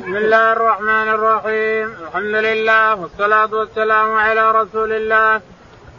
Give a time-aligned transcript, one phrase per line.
[0.00, 1.86] بسم الله الرحمن الرحيم.
[2.04, 5.40] الحمد لله والصلاة والسلام على رسول الله.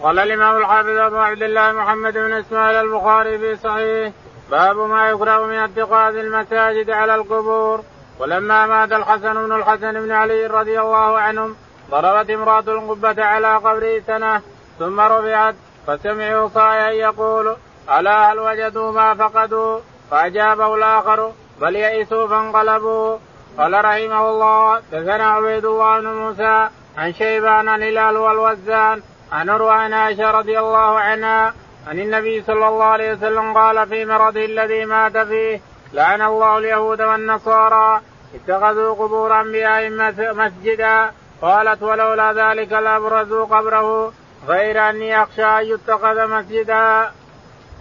[0.02, 4.14] قال الإمام الحافظ أبو عبد الله محمد بن إسماعيل البخاري في صحيح
[4.52, 7.82] باب ما يكره من اتخاذ المساجد على القبور.
[8.20, 11.56] ولما مات الحسن بن الحسن بن علي رضي الله عنهم
[11.92, 14.42] ضربت امرأة القبة على قبره سنة
[14.80, 15.56] ثم رفعت
[15.88, 17.56] فسمعوا صايا يقول
[17.98, 19.80] ألا هل وجدوا ما فقدوا؟
[20.12, 23.18] فأجابه الآخر بل يئسوا فانقلبوا.
[23.58, 29.96] قال رحمه الله دثنا عبيد الله بن موسى عن شيبان عن هلال والوزان عن عروة
[29.96, 31.54] عائشة رضي الله عنها
[31.88, 35.62] عن النبي صلى الله عليه وسلم قال في مرضه الذي مات فيه
[35.94, 38.02] لعن الله اليهود والنصارى
[38.36, 39.98] اتخذوا قبور انبيائهم
[40.38, 44.14] مسجدا قالت ولولا ذلك لأبرزوا قبره
[44.48, 47.12] غير أني أخشى أن يتخذ مسجدا.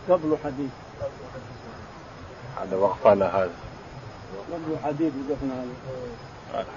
[0.08, 0.70] قبل حديث.
[2.60, 3.69] هذا وقف على هذا.
[4.52, 5.78] قبل حديث وقفنا عليه.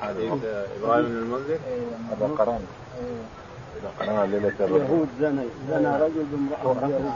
[0.02, 0.32] حديث
[0.77, 1.59] إبراهيم بن المنذر.
[2.12, 2.70] هذا قرانا.
[3.77, 7.13] إذا قرانا ليلة اليهود زنى زنى رجل بامرأة يهود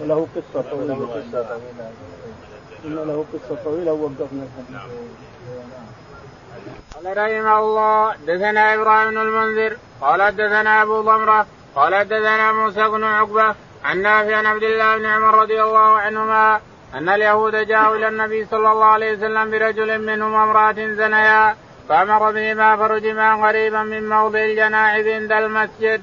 [0.00, 1.22] وله قصة طويلة.
[2.84, 4.46] إن له قصة طويلة ووقفنا.
[6.94, 13.04] قال رحمه الله دثنا إبراهيم بن المنذر قال دثنا أبو ضمرة قال دثنا موسى بن
[13.04, 16.60] عقبة عن نافع عن عبد الله بن عمر رضي الله عنهما
[16.94, 21.56] أن اليهود جاءوا إلى النبي صلى الله عليه وسلم برجل منهم امرأة زنيا
[21.88, 26.00] فأمر بهما فرجما قريبا من موضع الجنائز عند المسجد.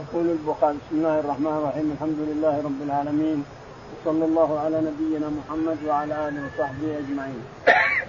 [0.00, 3.44] يقول البخاري بسم الله الرحمن الرحيم الحمد لله رب العالمين
[3.92, 7.42] وصلى الله على نبينا محمد وعلى آله وصحبه أجمعين.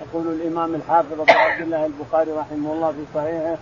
[0.02, 3.56] يقول الإمام الحافظ أبو عبد الله البخاري رحمه الله في صحيحه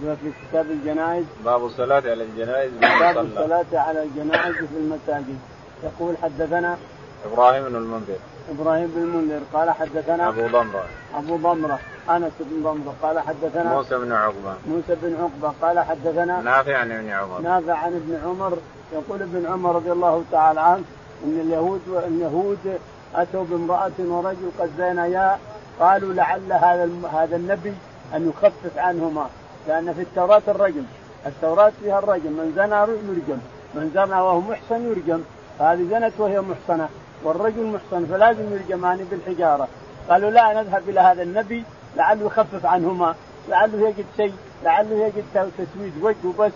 [0.00, 5.38] في كتاب الجنائز باب الصلاة على الجنائز باب الصلاة على الجنائز في المساجد
[5.84, 6.76] يقول حدثنا
[7.24, 8.18] إبراهيم بن المنذر.
[8.50, 9.40] إبراهيم بن المنذر.
[9.52, 10.84] قال حدثنا أبو ضمرة.
[11.14, 11.78] أبو ضمرة.
[12.10, 12.94] أنس بن ضمرة.
[13.02, 14.54] قال حدثنا موسى بن عقبة.
[14.68, 15.54] موسى بن عقبة.
[15.62, 17.40] قال حدثنا نافع عن ابن عمر.
[17.40, 18.58] نافع عن ابن عمر.
[18.92, 20.84] يقول ابن عمر رضي الله تعالى عنه
[21.24, 22.78] إن اليهود اليهود
[23.14, 25.38] أتوا بامرأة ورجل قد زينيا
[25.80, 27.74] قالوا لعل هذا هذا النبي
[28.14, 29.26] أن يخفف عنهما.
[29.68, 30.84] لأن في التوراة الرجم.
[31.26, 32.32] التوراة فيها الرجم.
[32.32, 33.38] من زنى يرجم.
[33.74, 35.20] من زنى وهو محصن يرجم.
[35.58, 36.88] فهذه زنت وهي محصنة.
[37.24, 39.68] والرجل محصن فلازم يرجمان بالحجارة.
[40.10, 41.64] قالوا لا نذهب إلى هذا النبي
[41.96, 43.14] لعله يخفف عنهما
[43.48, 46.52] لعله يجد شيء لعله يجد تسويد وجه بس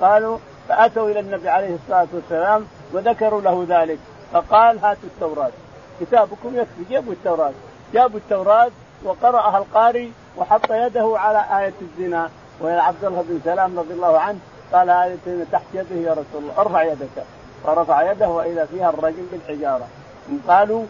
[0.00, 3.98] قالوا فأتوا إلى النبي عليه الصلاة والسلام وذكروا له ذلك.
[4.32, 5.50] فقال هاتوا التوراة.
[6.00, 6.84] كتابكم يكفي.
[6.90, 7.52] جابوا التوراة.
[7.94, 8.70] جابوا التوراة
[9.04, 12.30] وقرأها القاري وحط يده على آية الزنا.
[12.60, 14.38] وإلى عبد الله بن سلام رضي الله عنه
[14.72, 16.54] قال آية تحت يده يا رسول الله.
[16.58, 17.24] ارفع يدك.
[17.64, 19.86] فرفع يده وإذا فيها الرجل بالحجارة.
[20.48, 20.84] قالوا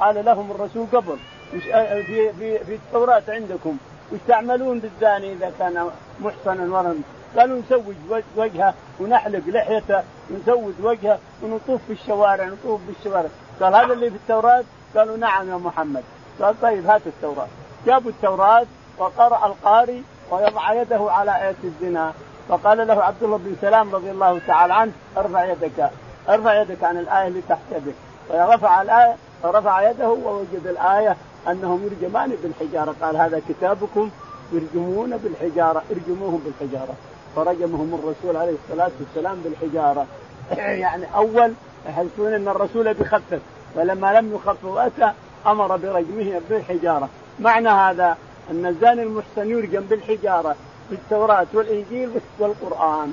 [0.00, 1.16] قال لهم الرسول قبل
[1.50, 3.76] في في في التوراة عندكم
[4.12, 5.90] وش تعملون بالزاني إذا كان
[6.20, 7.02] محصنا ورم؟
[7.36, 7.94] قالوا نسوج
[8.36, 13.28] وجهة ونحلق لحيته ونسود وجهة ونطوف في الشوارع نطوف بالشوارع.
[13.60, 14.64] قال هذا اللي في التوراة؟
[14.96, 16.02] قالوا نعم يا محمد.
[16.42, 17.46] قال طيب هات التوراة.
[17.86, 18.66] جابوا التوراة
[18.98, 22.12] وقرأ القاري ويضع يده على آية الزنا
[22.48, 25.90] فقال له عبد الله بن سلام رضي الله تعالى عنه ارفع يدك
[26.28, 27.94] ارفع يدك عن الآية اللي تحت يدك.
[28.28, 31.16] فرفع الآية فرفع يده ووجد الآية
[31.48, 32.94] أنهم يرجمان بالحجارة.
[33.02, 34.10] قال هذا كتابكم
[34.52, 36.94] يرجمون بالحجارة ارجموهم بالحجارة.
[37.36, 40.06] فرجمهم الرسول عليه الصلاة والسلام بالحجارة.
[40.84, 41.52] يعني أول
[41.88, 43.40] يحسون أن الرسول بيخفف؟
[43.74, 45.12] فلما لم يخفف أتى
[45.46, 47.08] أمر برجمه بالحجارة.
[47.40, 48.16] معنى هذا
[48.50, 50.56] أن الزاني المحسن يرجم بالحجارة
[50.88, 53.12] في التوراة والإنجيل والقرآن.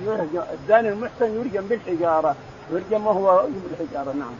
[0.54, 2.36] الزاني المحسن يرجم بالحجارة.
[2.72, 4.12] يرجم وهو بالحجارة.
[4.12, 4.34] نعم.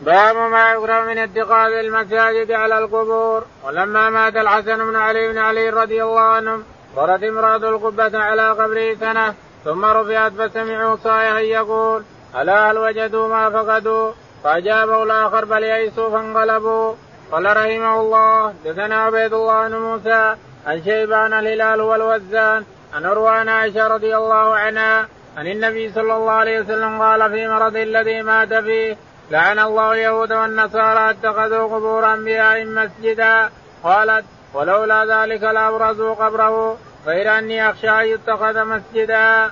[0.00, 3.44] باب ما يكره من اتخاذ المساجد على القبور.
[3.64, 6.64] ولما مات الحسن بن علي بن علي رضي الله عنهم
[6.96, 9.34] مرت امرأة القبة على قبره سنة
[9.64, 12.02] ثم رفعت فسمعوا صائحا يقول
[12.36, 14.12] ألا هل وجدوا ما فقدوا؟
[14.44, 16.94] فأجابه الآخر بل يئسوا فانقلبوا.
[17.32, 22.64] قال رحمه الله دثنا عبيد الله بن موسى عن شيبان الهلال والوزان
[22.94, 27.76] عن عروان عائشة رضي الله عنها عن النبي صلى الله عليه وسلم قال في مرض
[27.76, 28.96] الذي مات فيه
[29.30, 33.50] لعن الله اليهود والنصارى اتخذوا قبور انبيائهم مسجدا
[33.84, 34.24] قالت
[34.54, 36.76] ولولا ذلك لأبرزوا قبره
[37.06, 39.50] غير أني أخشى أن يتخذ مسجدا.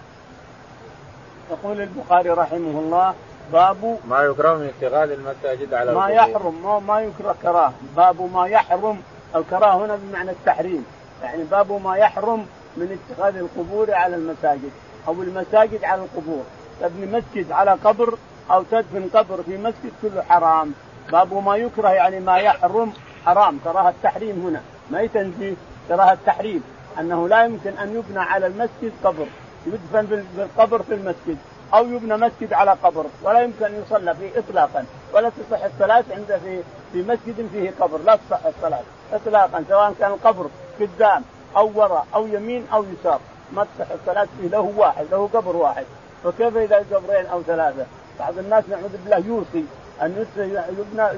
[1.50, 3.15] يقول البخاري رحمه الله
[3.53, 6.09] باب ما يكره من اتخاذ المساجد على ما.
[6.09, 9.03] يحرم ما, ما يكره كراه باب ما يحرم
[9.37, 10.87] الكراهه هنا بمعنى التحريم
[11.23, 12.47] يعني باب ما يحرم
[12.77, 14.70] من اتخاذ القبور على المساجد
[15.09, 16.44] أو المساجد على القبور
[16.81, 18.15] تبني مسجد على قبر
[18.50, 20.73] أو تدفن قبر في مسجد كله حرام.
[21.12, 22.93] باب ما يكره يعني ما يحرم
[23.26, 23.58] حرام.
[23.64, 24.62] كراهه تحريم هنا.
[24.91, 25.55] ما هي تنزيه
[25.88, 26.62] كراهه تحريم
[27.00, 29.26] أنه لا يمكن أن يبنى على المسجد قبر.
[29.67, 31.38] يدفن بالقبر في المسجد.
[31.75, 33.05] أو يبنى مسجد على قبر.
[33.23, 34.85] ولا يمكن أن يصلى فيه اطلاقا.
[35.14, 36.62] ولا تصح الصلاة عند في
[36.93, 37.99] في مسجد فيه قبر.
[37.99, 38.82] لا تصح الصلاة
[39.12, 39.64] اطلاقا.
[39.69, 40.46] سواء كان القبر
[40.81, 41.23] قدام
[41.56, 43.20] أو وراء أو يمين أو يسار.
[43.52, 44.49] ما تصح الصلاة فيه.
[44.49, 45.85] له واحد له قبر واحد.
[46.25, 47.87] فكيف إذا قبرين أو ثلاثة؟
[48.19, 49.64] بعض الناس نعوذ بالله يوصي
[50.02, 50.26] أن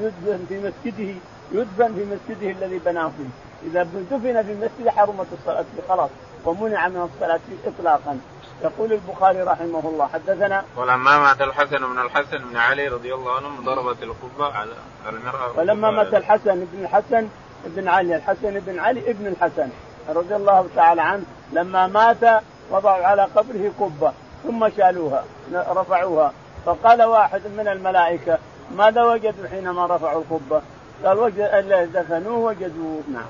[0.03, 1.15] يدفن في مسجده
[1.53, 3.69] يدفن في مسجده الذي بناه فيه.
[3.71, 6.11] إذا دفن في المسجد حرمت الصلاة فيه خلاص.
[6.45, 8.19] ومنع من الصلاة فيه اطلاقا.
[8.65, 13.65] يقول البخاري رحمه الله حدثنا ولما مات الحسن بن الحسن بن علي رضي الله عنهم
[13.65, 14.71] ضربت القبة على
[15.09, 15.59] المرأة.
[15.59, 17.29] ولما مات الحسن بن الحسن
[17.67, 19.69] بن علي الحسن بن علي ابن الحسن
[20.09, 24.13] رضي الله تعالى عنه لما مات وضعوا على قبره قبة
[24.45, 26.33] ثم شالوها رفعوها.
[26.67, 28.39] فقال واحد من الملائكة
[28.77, 30.63] ماذا وجدوا حينما رفعوا القبة؟
[31.05, 33.27] قال وجد دفنوه وجدوه نعم.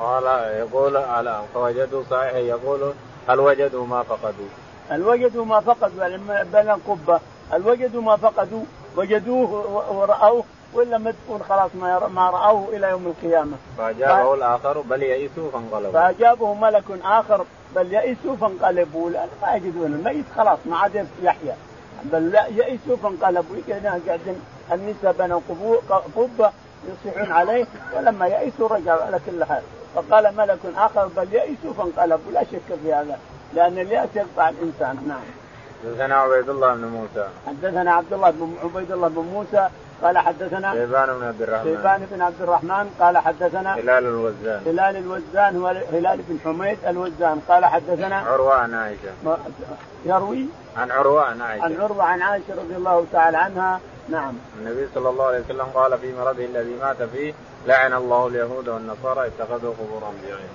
[0.00, 0.24] قال
[0.58, 2.92] يقول على فوجدوا صحيح يقول
[3.28, 4.48] هل وجدوا ما فقدوا؟
[4.90, 7.20] هل وجدوا ما فقدوا بنى القبة
[7.52, 8.62] هل وجدوا ما فقدوا
[8.96, 9.50] وجدوه
[9.90, 10.44] ورأوه
[10.74, 14.34] ولا مدفون خلاص ما ما رأوه إلى يوم القيامة فأجابه.
[14.34, 17.44] الآخر بل يئسوا فانقلبوا فأجابه ملك آخر
[17.76, 21.56] بل يئسوا فانقلبوا لأن ما يجدون الميت خلاص ما عاد يحيا
[22.04, 24.40] بل لا يئسوا فانقلبوا قاعدين
[24.72, 25.40] النساء بنوا
[26.16, 26.52] قبة
[26.88, 27.66] يصيحون عليه
[27.96, 29.62] ولما يئسوا رجعوا على كل حال.
[29.94, 33.18] فقال ملك آخر بل يئسوا فانقلبوا لا شك في هذا
[33.54, 34.96] لأن اليأس يقطع الإنسان.
[35.08, 35.20] نعم.
[35.84, 37.28] حدثنا عبيد الله بن موسى.
[37.46, 39.68] حدثنا عبد الله بن عبيد الله بن موسى
[40.02, 41.64] قال حدثنا شيبان بن عبد الرحمن.
[41.64, 47.40] شيبان بن عبد الرحمن قال حدثنا هلال الوزان هلال الوزان هو هلال بن حميد الوزان.
[47.48, 49.38] قال حدثنا عروة عن عائشة.
[50.04, 50.46] يروي
[50.76, 51.64] عن عروة عن عائشة.
[51.64, 53.80] عن عروة عن عائشة رضي الله تعالى عنها.
[54.08, 54.34] نعم.
[54.60, 57.34] النبي صلى الله عليه وسلم قال في مرضه الذي مات فيه
[57.66, 60.48] لعن الله اليهود والنصارى اتخذوا قبور انبيائهم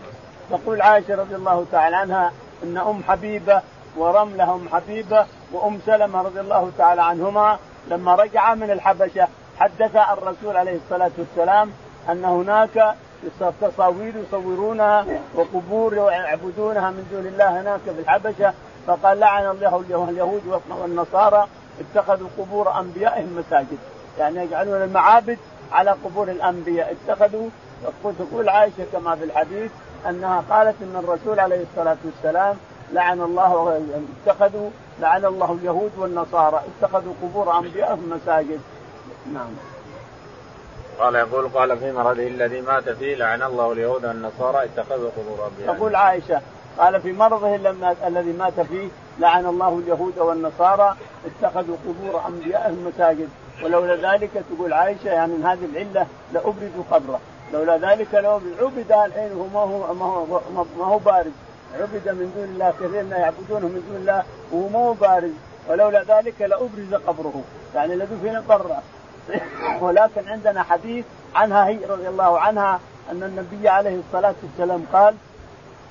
[0.50, 2.32] تقول عائشة رضي الله تعالى عنها
[2.64, 3.62] إن أم حبيبة
[3.98, 9.28] ورمله ام حبيبة وأم سلمة رضي الله تعالى عنهما لما رجعا من الحبشة
[9.60, 11.72] حدث الرسول عليه الصلاة والسلام
[12.10, 12.96] أن هناك
[13.62, 18.54] تصاوير يصورونها وقبور يعبدونها من دون الله هناك في الحبشة
[18.88, 21.48] فقال لعن الله اليهود والنصارى
[21.80, 23.78] اتخذوا قبور أنبيائهم مساجد.
[24.20, 25.38] يعني يجعلون المعابد
[25.72, 26.96] على قبور الأنبياء.
[27.08, 27.50] اتخذوا
[28.20, 29.72] تقول عائشة كما في الحديث
[30.10, 32.56] أنها قالت إن الرسول عليه الصلاة والسلام
[32.94, 33.82] لعن الله
[34.28, 34.70] اتخذوا
[35.00, 38.62] لعن الله اليهود والنصارى اتخذوا قبور انبيائهم مساجد.
[39.34, 39.50] نعم.
[41.00, 45.78] قال يقول قال في مرضه الذي مات فيه لعن الله اليهود والنصارى اتخذوا قبور انبيائهم
[45.78, 46.42] تقول عائشة
[46.78, 47.56] قال في مرضه
[48.08, 48.88] الذي مات فيه
[49.20, 50.96] لعن الله اليهود والنصارى
[51.26, 53.30] اتخذوا قبور انبيائهم مساجد.
[53.64, 57.20] ولولا ذلك تقول عائشة يعني من هذه العلة لابرزوا قبره.
[57.54, 60.42] لولا ذلك لو عبد الحين هو ما هو ما هو
[60.80, 61.32] ما هو بارز.
[61.74, 65.32] عبد من دون الله كثير يعبدونه من دون الله وهو ما هو بارز.
[65.70, 67.44] ولولا ذلك لأبرز قبره.
[67.76, 68.82] يعني لدفن برا
[69.82, 71.06] ولكن عندنا حديث
[71.36, 72.80] عنها هي رضي الله عنها
[73.12, 75.16] أن النبي عليه الصلاة والسلام قال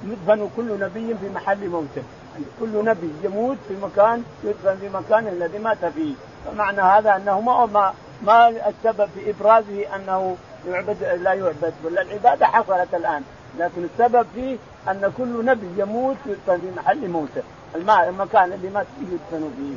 [0.05, 2.03] يدفن كل نبي في محل موته.
[2.33, 6.15] يعني كل نبي يموت في مكان يدفن في مكانه الذي مات فيه.
[6.47, 7.93] فمعنى هذا أنه ما ما,
[8.23, 10.37] ما السبب في إبرازه أنه
[10.69, 11.75] يعبد لا يعبد.
[11.85, 13.23] ولا العبادة حصلت الآن.
[13.59, 14.57] لكن السبب فيه
[14.89, 17.43] أن كل نبي يموت يدفن في محل موته.
[17.77, 19.77] المكان اللي مات فيه يدفن فيه.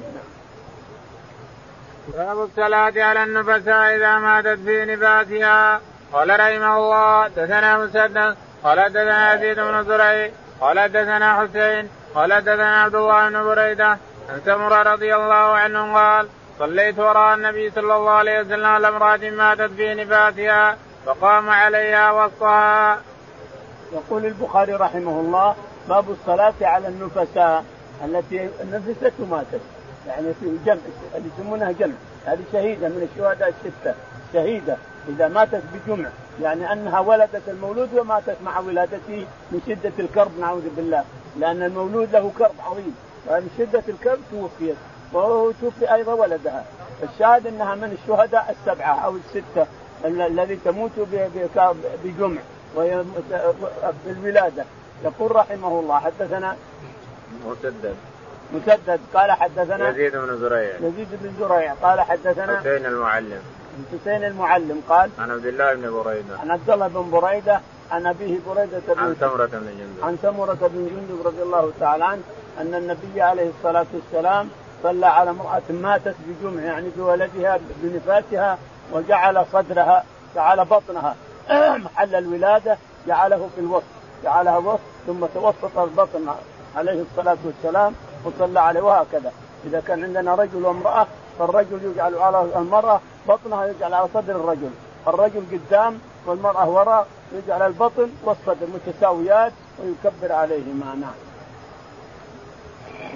[2.17, 5.81] باب الصلاة على النفساء إذا ماتت في نفاسها.
[6.13, 10.31] قال رحمه الله دثنا مسدد قال دثنا يزيد بن زريع
[10.61, 13.87] قال دثنا حسين قال دثنا عبد الله بن بريدة
[14.29, 16.27] عن سمرة رضي الله عنه قال
[16.59, 23.01] صليت وراء النبي صلى الله عليه وسلم على امرأة ماتت في نفاسها فقام عليها وسطها.
[23.95, 25.55] يقول البخاري رحمه الله
[25.89, 27.63] باب الصلاة على النفساء
[28.05, 29.61] التي نفست وماتت.
[30.07, 30.77] يعني في جمع
[31.15, 31.93] اللي يسمونها جمع.
[32.25, 33.95] هذه شهيدة من الشهداء الستة.
[34.33, 34.77] شهيدة.
[35.09, 36.09] إذا ماتت بجمع.
[36.41, 41.03] يعني أنها ولدت المولود وماتت مع ولادته من شدة الكرب نعوذ بالله.
[41.39, 42.95] لأن المولود له كرب عظيم.
[43.27, 44.75] ومن شدة الكرب توفيت.
[45.13, 46.65] وتوفي أيضا ولدها.
[47.03, 49.67] الشاهد أنها من الشهداء السبعة أو الستة
[50.05, 50.91] الذي تموت
[52.03, 52.41] بجمع.
[52.75, 53.03] وهي
[54.05, 54.65] بالولاده
[55.03, 56.55] يقول رحمه الله حدثنا
[57.47, 57.95] مسدد
[58.53, 60.75] مسدد قال حدثنا يزيد بن زريع.
[60.75, 63.41] يزيد بن زريع قال حدثنا حسين المعلم.
[63.91, 66.39] حسين المعلم قال عن عبد الله بن بريدة.
[66.39, 70.03] عن عبد الله بن بريدة عن أبيه بريدة بن عن سمره بن جندب.
[70.03, 72.21] عن سمره بن جندب رضي الله تعالى عنه
[72.61, 74.49] أن النبي عليه الصلاة والسلام
[74.83, 78.57] صلى على امرأة ماتت بجمع يعني بولدها بنفاسها
[78.93, 80.03] وجعل صدرها
[80.35, 81.15] جعل بطنها.
[81.49, 83.85] محل الولادة جعله في الوسط
[84.23, 86.27] جعلها وسط ثم توسط البطن
[86.75, 89.31] عليه الصلاة والسلام وصلى عليه وهكذا.
[89.65, 91.07] إذا كان عندنا رجل وامرأة
[91.39, 94.69] فالرجل يجعل على المرأة بطنها يجعل على صدر الرجل.
[95.07, 100.95] الرجل قدام والمرأة وراء يجعل البطن والصدر متساويات ويكبر عليهما.
[101.01, 101.13] نعم.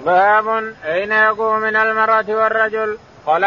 [0.04, 3.44] باب أين يقوم من المرأة والرجل؟ قال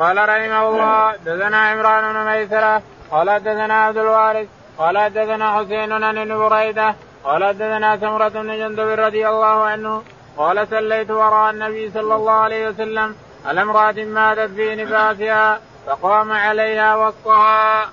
[0.00, 4.48] قال رحمه الله دثنا عمران بن ميسرة قال دثنا عبد الوارث
[4.78, 10.02] قال دثنا حسين بن بريدة قال دثنا سمرة بن جندب رضي الله عنه
[10.36, 13.14] قال سليت وراء النبي صلى الله عليه وسلم
[13.46, 17.88] على امرأة ماتت في نفاسها فقام عليها وسطها.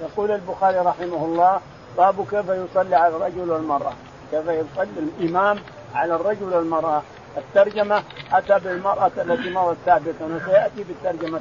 [0.00, 1.60] يقول البخاري رحمه الله
[1.96, 3.92] باب كيف يصلي على الرجل والمرأة.
[4.30, 5.58] كيف يصلي الإمام
[5.94, 7.02] على الرجل والمرأة.
[7.36, 11.40] الترجمة أتى بالمرأة التي مرت سابقا وسيأتي بالترجمة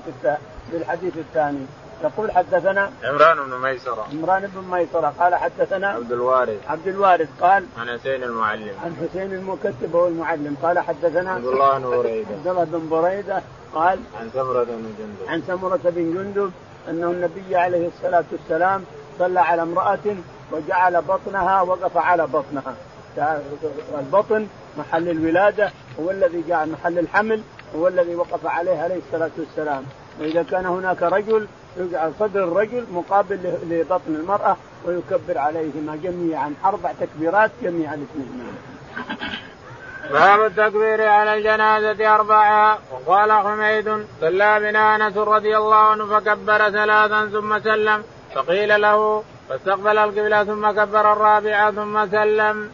[0.72, 1.66] بالحديث الثاني.
[2.04, 4.08] يقول حدثنا عمران بن ميسرة.
[4.12, 5.14] عمران بن ميسرة.
[5.20, 6.60] قال حدثنا عبد الوارث.
[6.70, 8.74] عبد الوارث قال عن حسين المعلم.
[8.84, 10.58] عن حسين المكتب والمعلم.
[10.64, 12.30] قال حدثنا عبد الله بن بريدة.
[12.32, 13.42] عبد الله بن بريدة
[13.76, 15.30] قال عن سمرة بن جندب.
[15.30, 16.52] عن سمرة بن جندب
[16.90, 18.84] أنه النبي عليه الصلاة والسلام
[19.20, 20.16] صلى على امرأة
[20.52, 22.76] وجعل بطنها وقف على بطنها.
[24.00, 27.42] البطن محل الولادة هو الذي جعل محل الحمل
[27.76, 29.84] هو الذي وقف عليه عليه الصلاة والسلام.
[30.20, 31.48] وإذا كان هناك رجل
[31.80, 36.54] يجعل صدر الرجل مقابل لبطن المرأة ويكبر عليهما جميعا.
[36.66, 38.54] أربع تكبيرات جميعا الاثنين
[40.12, 42.80] باب التكبير على الجنازة أربعة.
[42.92, 48.04] وقال حميد صلى بنا أنس رضي الله عنه فكبر ثلاثا ثم سلم.
[48.36, 52.72] فقيل له فاستقبل القبلة ثم كبر الرابعة ثم سلم.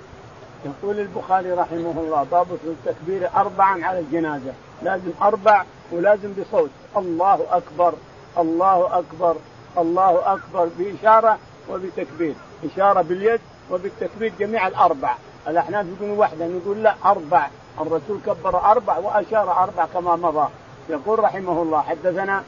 [0.65, 4.53] يقول البخاري رحمه الله باب التكبير أربعا على الجنازة.
[4.83, 6.69] لازم أربع ولازم بصوت.
[6.97, 7.93] الله أكبر.
[8.37, 9.35] الله أكبر
[9.77, 11.37] الله أكبر بإشارة
[11.69, 12.35] وبتكبير.
[12.65, 13.39] إشارة باليد
[13.71, 15.15] وبالتكبير جميع الأربع.
[15.47, 17.47] الاحناف يقولون واحدة نقول لا أربع.
[17.81, 20.47] الرسول كبر أربع وأشار أربع كما مضى.
[20.89, 22.43] يقول رحمه الله حدثنا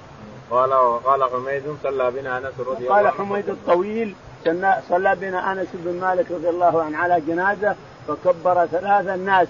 [0.51, 0.73] قال
[1.05, 3.09] قال حميد صلى بنا أنس رضي الله عنه.
[3.09, 4.15] قال حميد الطويل
[4.89, 7.75] صلى بنا أنس بن مالك رضي الله عنه على جنازة
[8.07, 9.47] فكبر ثلاثا الناس.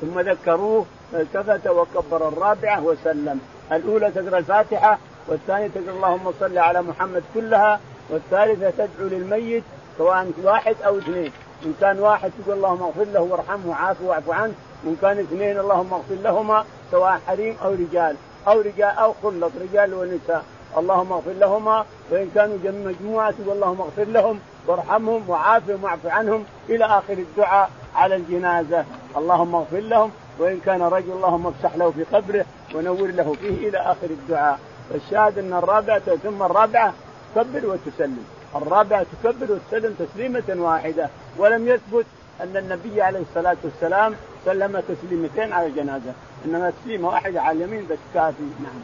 [0.00, 3.40] ثم ذكروه فالتفت وكبر الرابعة وسلم.
[3.72, 4.98] الأولى تقرأ الفاتحة
[5.28, 9.62] والثانية تقول اللهم صل على محمد كلها والثالثة تدعو للميت
[9.98, 11.32] سواء واحد أو اثنين.
[11.64, 14.52] إن كان واحد تقول اللهم اغفر له وارحمه وعافه واعف عنه.
[14.84, 18.16] وإن كان اثنين اللهم اغفر لهما سواء حريم أو رجال.
[18.48, 20.44] أو رجال أو خلط رجال ونساء.
[20.78, 26.44] اللهم اغفر لهما وإن كانوا مجموعة تقول اللهم اغفر لهم وارحمهم وعافهم واعف عنهم.
[26.68, 28.84] إلى آخر الدعاء على الجنازة.
[29.16, 33.68] اللهم اغفر لهم وإن كان رجل اللهم افسح له في قبره ونور له فيه.
[33.68, 34.58] إلى آخر الدعاء.
[34.90, 36.94] فالشاهد أن الرابعه ثم الرابعه
[37.34, 38.24] تكبر وتسلم.
[38.56, 41.08] الرابعه تكبر وتسلم تسليمة واحدة.
[41.38, 42.06] ولم يثبت
[42.40, 44.14] أن النبي عليه الصلاة والسلام
[44.44, 46.12] سلم تسليمتين على الجنازة.
[46.44, 48.42] إنما تسليمه واحدة على اليمين بس كافي.
[48.42, 48.82] نعم.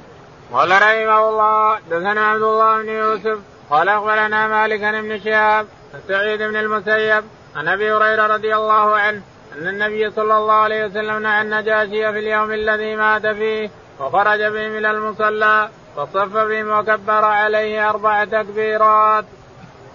[0.53, 3.39] قال رحمه الله دثنا عبد الله بن يوسف
[3.71, 5.67] قال أخبرنا مالك بن شهاب
[6.09, 7.25] سعيد بن المسيب
[7.57, 9.23] عن أبي هريرة رضي الله عنه
[9.59, 14.69] أن النبي صلى الله عليه وسلم نهى النجاشي في اليوم الذي مات فيه وخرج به
[14.69, 19.25] من المصلى فصف بهم وكبر عليه أربع تكبيرات.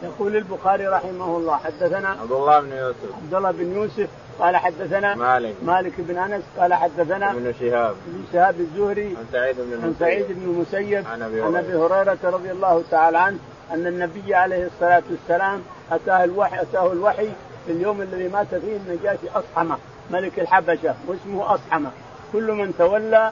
[0.04, 3.16] يقول البخاري رحمه الله حدثنا عبد الله بن يوسف.
[3.24, 4.10] عبد الله بن يوسف
[4.40, 5.56] قال حدثنا مالك.
[5.64, 7.96] مالك بن أنس قال حدثنا ابن شهاب.
[8.08, 11.08] ابن شهاب الزهري عن سعيد بن عن سعيد بن المسيب.
[11.08, 11.42] عن أبي
[11.76, 12.18] هريرة.
[12.24, 13.38] رضي الله تعالى عنه
[13.72, 15.62] أن النبي عليه الصلاة والسلام
[15.92, 17.30] أتاه الوحي أتاه الوحي
[17.66, 19.78] في اليوم الذي مات فيه النجاشي أصحمه
[20.12, 21.92] ملك الحبشة واسمه أصحمه.
[22.34, 23.32] كل من تولى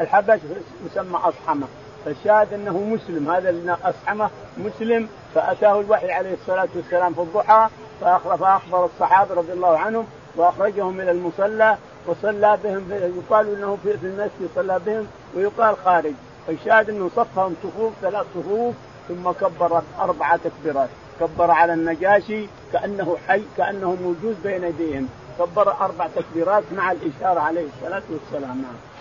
[0.00, 0.38] الحبش
[0.86, 1.66] يسمى أصحمه.
[2.04, 3.30] فالشاهد أنه مسلم.
[3.30, 7.68] هذا اصحمه مسلم فأتاه الوحي عليه الصلاة والسلام في الضحى
[8.00, 10.06] فأخبر الصحابة رضي الله عنهم
[10.36, 15.06] وأخرجهم إلى المصلى وصلى بهم يقال إنه في المسجد صلى بهم
[15.36, 16.12] ويقال خارج.
[16.46, 18.74] فالشاهد أنه صفهم صفوف ثلاث صفوف
[19.08, 20.88] ثم كبر أربع تكبيرات.
[21.20, 25.08] كبر على النجاشي كأنه حي كأنه موجود بين يديهم.
[25.38, 28.62] كبر أربع تكبيرات مع الإشارة عليه الصلاة والسلام.
[28.62, 28.91] نعم.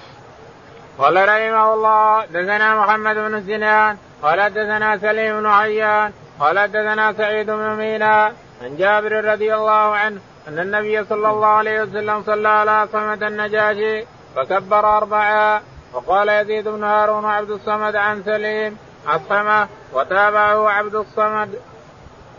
[0.98, 7.50] قال رحمه الله دثنا محمد بن سنان قال دثنا سليم بن عيان قال دثنا سعيد
[7.50, 12.88] بن مينا عن جابر رضي الله عنه أن النبي صلى الله عليه وسلم صلى على
[12.94, 14.06] صمد النجاشي
[14.36, 15.62] فكبر اربعا
[15.94, 21.50] وقال يزيد بن هارون عبد الصمد عن سليم عصمه وتابعه عبد الصمد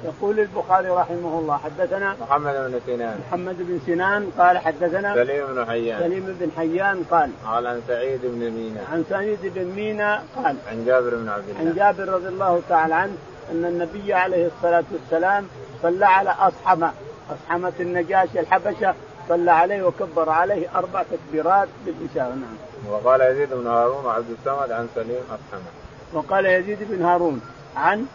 [0.05, 3.21] يقول البخاري رحمه الله حدثنا محمد بن سنان.
[3.29, 6.01] محمد بن سنان قال حدثنا سليم بن حيان.
[6.01, 10.85] سليم بن حيان قال قال عن سعيد بن مينا عن سعيد بن مينا قال عن
[10.85, 11.61] جابر بن عبد الله.
[11.61, 13.13] عن جابر رضي الله تعالى عنه
[13.53, 15.47] أن النبي عليه الصلاة والسلام
[15.83, 16.93] صلى على اصحمه
[17.31, 18.95] أصحمة النجاشي الحبشة
[19.29, 22.57] صلى عليه وكبر عليه أربع تكبيرات بالاشاره نعم.
[22.91, 25.71] وقال يزيد بن هارون وعبد الصمد عن سليم أصحمه.
[26.13, 27.41] وقال يزيد بن هارون
[27.77, 28.07] عن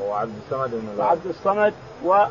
[0.00, 1.74] هو عبد الصمد بن عبد الصمد
[2.04, 2.24] و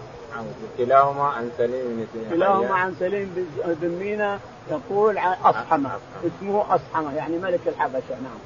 [0.78, 4.40] كلاهما عن سليم بن كلاهما عن سليم بن مينا
[4.72, 5.90] يقول عن أصحمة.
[6.26, 8.40] اسمه أصحمة يعني ملك الحبشة نعم.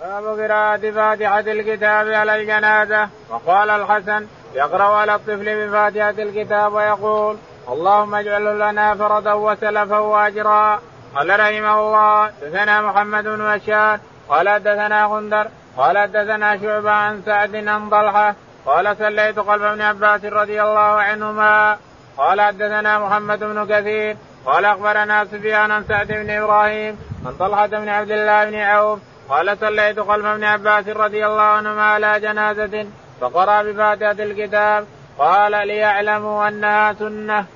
[0.00, 3.08] باب قراءة فاتحة الكتاب على الجنازة.
[3.30, 7.36] وقال الحسن يقرأ على الطفل بفاتحة الكتاب ويقول
[7.68, 10.80] اللهم اجعله لنا فردا وسلفا وأجرا.
[11.16, 17.56] قال رحمه الله دثنا محمد بن بشار قال دثنا غندر قال دثنا شعبة عن سعد
[17.56, 18.34] عن طلحة
[18.66, 20.78] قال سليت قلب ابن عباس رضي الله
[21.08, 21.76] عنهما
[22.16, 24.16] قال حدثنا محمد بن كثير
[24.46, 29.58] قال أخبرنا سفيان عن سعد بن إبراهيم عن طلحة بن عبد الله بن عوف قال
[29.60, 32.86] صليت خلف ابن عباس رضي الله عنهما على جنازة
[33.20, 34.86] فقرأ بفاتحة الكتاب
[35.18, 37.46] قال ليعلموا أنها سنة.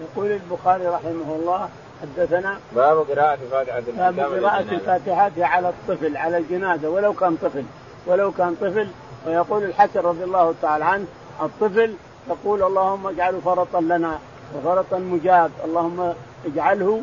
[0.00, 1.68] يقول البخاري رحمه الله
[2.02, 7.64] حدثنا باب قراءة فاتحة الكتاب باب قراءة الفاتحة على الطفل على الجنازة ولو كان طفل
[8.06, 8.88] ولو كان طفل.
[9.26, 11.06] ويقول الحسن رضي الله تعالى عنه
[11.42, 11.94] الطفل
[12.28, 14.18] تقول اللهم اجعله فرطا لنا
[14.56, 16.14] وفرطا مجاب اللهم
[16.46, 17.02] اجعله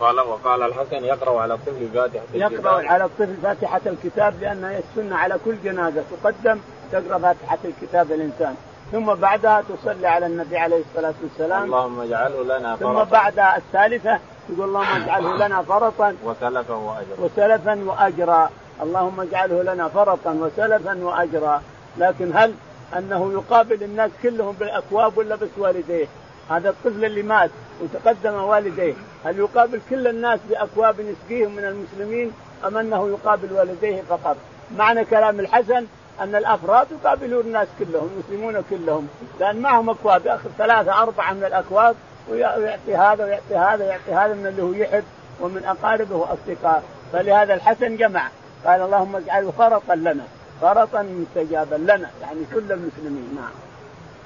[0.00, 2.52] قال وقال الحسن يقرأ على الطفل فاتحة الكتاب.
[2.52, 6.58] يقرأ على الطفل فاتحة الكتاب لانها السنة على كل جنازة تقدم
[6.92, 8.54] تقرأ فاتحة الكتاب الانسان
[8.92, 11.64] ثم بعدها تصلي على النبي عليه الصلاة والسلام.
[11.64, 13.04] اللهم اجعله لنا فرطا.
[13.04, 16.16] ثم بعدها الثالثة تقول اللهم اجعله لنا فرطا.
[16.24, 17.16] وسلفا واجرا.
[17.18, 18.50] وسلفا واجرا.
[18.82, 21.62] اللهم اجعله لنا فرطا وسلفا واجرا.
[21.98, 22.54] لكن هل
[22.98, 26.06] أنه يقابل الناس كلهم بالأكواب ولا بس والديه؟
[26.50, 27.50] هذا الطفل اللي مات
[27.82, 28.94] وتقدم والديه.
[29.24, 32.32] هل يقابل كل الناس بأكواب يسقيهم من المسلمين
[32.66, 34.36] أم أنه يقابل والديه فقط؟
[34.76, 35.86] معنى كلام الحسن
[36.20, 39.08] أن الأفراد يقابلون الناس كلهم المسلمون كلهم.
[39.40, 41.96] لأن معهم أكواب يأخذ ثلاثة أربعة من الأكواب
[42.30, 45.04] ويعطي هذا ويعطي هذا ويعطي هذا من اللي هو يحب
[45.40, 48.28] ومن أقاربه واصدقائه فلهذا الحسن جمع.
[48.66, 50.24] قال اللهم اجعله فرطا لنا
[50.60, 52.10] فرطا مستجابا لنا.
[52.22, 53.50] يعني كل المسلمين نعم.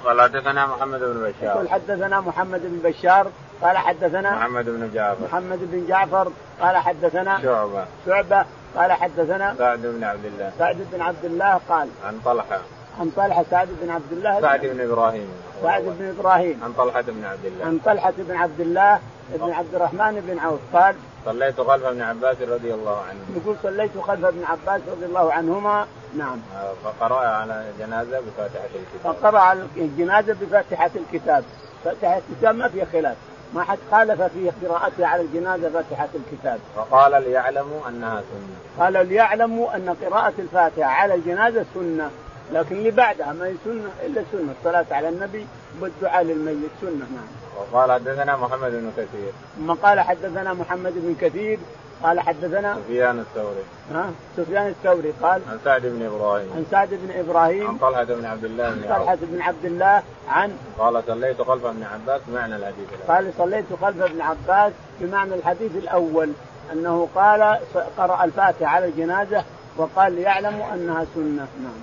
[0.05, 1.55] قال حدثنا محمد بن بشار.
[1.55, 3.27] يقول حدثنا محمد بن بشار.
[3.61, 5.23] قال حدثنا محمد بن جعفر.
[5.23, 6.31] محمد بن جعفر.
[6.61, 7.85] قال حدثنا شعبة.
[8.05, 8.45] شعبة.
[8.75, 10.51] قال حدثنا سعد بن عبد الله.
[10.59, 12.59] سعد بن عبد الله قال عن طلحة.
[12.99, 14.41] عن طلحة سعد بن عبد الله.
[14.41, 15.29] سعد بن إبراهيم.
[15.63, 16.59] سعد بن إبراهيم.
[16.63, 17.65] عن طلحة بن عبد الله.
[17.65, 18.99] عن طلحة بن عبد الله
[19.35, 23.19] بن عبد الرحمن بن عوف قال صليت خلف ابن عباس رضي الله عنه.
[23.35, 25.87] يقول صليت خلف ابن عباس رضي الله عنهما.
[26.17, 26.41] نعم.
[26.83, 29.15] فقرأ على الجنازة بفاتحة الكتاب.
[29.15, 31.43] فقرأ على الجنازة بفاتحة الكتاب.
[31.85, 33.17] فاتحة الكتاب ما فيها خلاف.
[33.53, 36.59] ما حد خالف في قراءتها على الجنازة فاتحة الكتاب.
[36.75, 38.85] فقال ليعلموا أنها سنة.
[38.85, 42.09] قال ليعلموا أن قراءة الفاتحة على الجنازة سنة
[42.51, 44.53] لكن اللي بعدها ما هي سنة إلا سنة.
[44.59, 45.47] الصلاة على النبي
[45.81, 46.91] والدعاء للميت سنة.
[46.91, 47.27] نعم.
[47.73, 49.31] وقال حدثنا محمد بن كثير.
[49.57, 51.59] ثم قال حدثنا محمد بن كثير؟
[52.03, 53.63] قال حدثنا سفيان الثوري.
[53.93, 56.53] ها؟ سفيان الثوري قال عن سعد بن إبراهيم.
[56.55, 60.57] عن سعد بن إبراهيم عن طلحة بن عبد الله بن طلحة بن عبد الله عن
[60.79, 63.07] قال صليت خلف ابن عباس بمعنى الحديث الأول.
[63.07, 66.29] قال صليت خلف ابن عباس بمعنى الحديث الأول
[66.73, 67.59] أنه قال
[67.97, 69.43] قرأ الفاتحة على الجنازة
[69.77, 71.47] وقال ليعلموا أنها سنة.
[71.63, 71.81] نعم.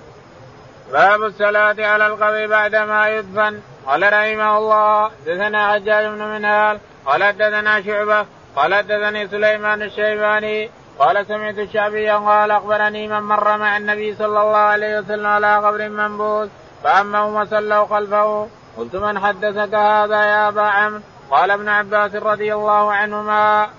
[0.91, 3.59] باب الصلاة على القبر بعدما يدفن.
[3.87, 8.25] قال رحمه الله دثنا حجاج بن منهال قال حدثنا شعبة
[8.59, 10.69] قال حدثني سليمان الشيباني
[10.99, 15.89] قال سمعت الشعبي قال أخبرني من مر مع النبي صلى الله عليه وسلم على قبر
[15.89, 16.47] منبوذ
[16.83, 18.47] فامهم وصلوا خلفه.
[18.77, 23.69] قلت من حدثك هذا يا أبا عمرو؟ قال ابن عباس رضي الله عنهما.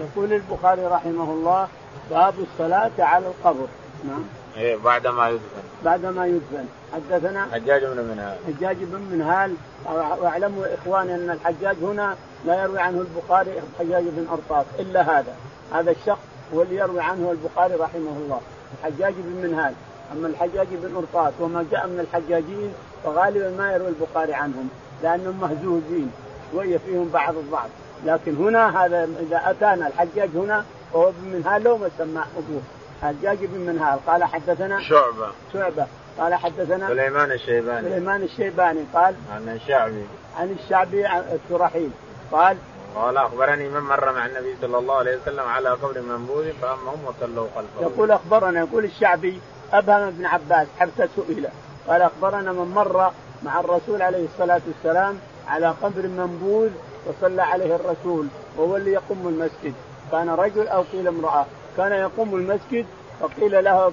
[0.00, 1.68] يقول البخاري رحمه الله
[2.10, 3.68] باب الصلاة على القبر.
[4.04, 4.24] نعم.
[4.56, 5.62] إيه بعدما يدفن.
[5.84, 6.64] بعدما يدفن.
[6.92, 8.36] حدثنا حجاج بن منهال.
[8.46, 9.54] حجاج بن منهال.
[10.20, 15.34] وأعلموا إخواني أن الحجاج هنا لا يروي عنه البخاري حجاج بن ارطاس إلا هذا.
[15.72, 16.20] هذا الشخص
[16.54, 18.40] هو اللي يروي عنه البخاري رحمه الله.
[18.78, 19.74] الحجاج بن منهال.
[20.12, 22.72] أما الحجاج بن ارطاس وما جاء من الحجاجين
[23.04, 24.68] فغالبا ما يروي البخاري عنهم
[25.02, 26.10] لأنهم مهزوزين.
[26.52, 27.70] شوية فيهم بعض الضعف
[28.06, 32.60] لكن هنا هذا إذا أتانا الحجاج هنا فهو بن منهال لو ما سماه أبوه.
[33.02, 35.28] حجاج بن منهال قال حدثنا شعبة.
[35.52, 35.86] شعبة.
[36.18, 37.88] قال حدثنا سليمان الشيباني.
[37.88, 38.84] سليمان الشيباني.
[38.94, 40.04] قال عن الشعبي.
[40.38, 41.90] عن الشعبي الشرحيل
[42.32, 42.56] قال
[42.94, 47.46] قال أخبرني من مر مع النبي صلى الله عليه وسلم على قبر منبوذ فأمهم وصلوا
[47.54, 47.80] خلفه.
[47.80, 49.40] يقول أخبرنا يقول الشعبي
[49.72, 51.48] أبهم ابن عباس حتى سئل
[51.88, 56.70] قال أخبرنا من مر مع الرسول عليه الصلاة والسلام على قبر منبوذ
[57.06, 59.74] وصلى عليه الرسول وهو اللي يقوم المسجد.
[60.12, 61.46] كان رجل أو قيل امرأة.
[61.76, 62.86] كان يقوم المسجد
[63.20, 63.90] فقيل له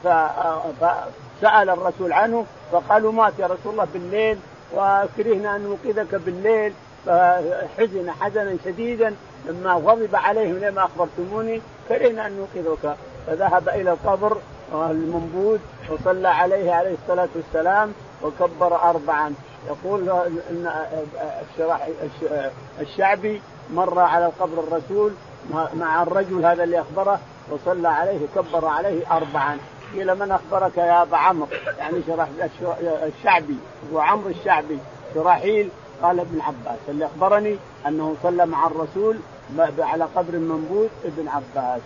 [0.82, 4.38] فسأل الرسول عنه فقالوا مات يا رسول الله بالليل
[4.76, 6.74] وكرهنا أن نوقظك بالليل.
[7.06, 12.96] فحزن حزنا شديدا لما غضب عليهم لما أخبرتموني كرهنا أن نوقظك.
[13.28, 14.38] فذهب إلى القبر
[14.74, 15.60] المنبوذ
[15.90, 19.34] وصلى عليه عليه الصلاة والسلام وكبر اربعا.
[19.68, 20.10] يقول
[20.50, 20.72] ان
[22.82, 23.42] الشعبي
[23.74, 25.14] مر على قبر الرسول
[25.74, 29.58] مع الرجل هذا اللي أخبره وصلى عليه وكبر عليه اربعا.
[29.94, 31.48] قيل من أخبرك يا أبا عمرو؟
[31.80, 32.28] يعني شرح
[32.82, 33.58] الشعبي
[33.90, 34.80] ابو عمرو الشعبي
[35.14, 35.70] شراحيل
[36.02, 36.80] قال ابن عباس.
[36.90, 37.58] اللي أخبرني
[37.88, 39.18] أنه صلى مع الرسول
[39.80, 41.82] على قبر منبوذ ابن عباس.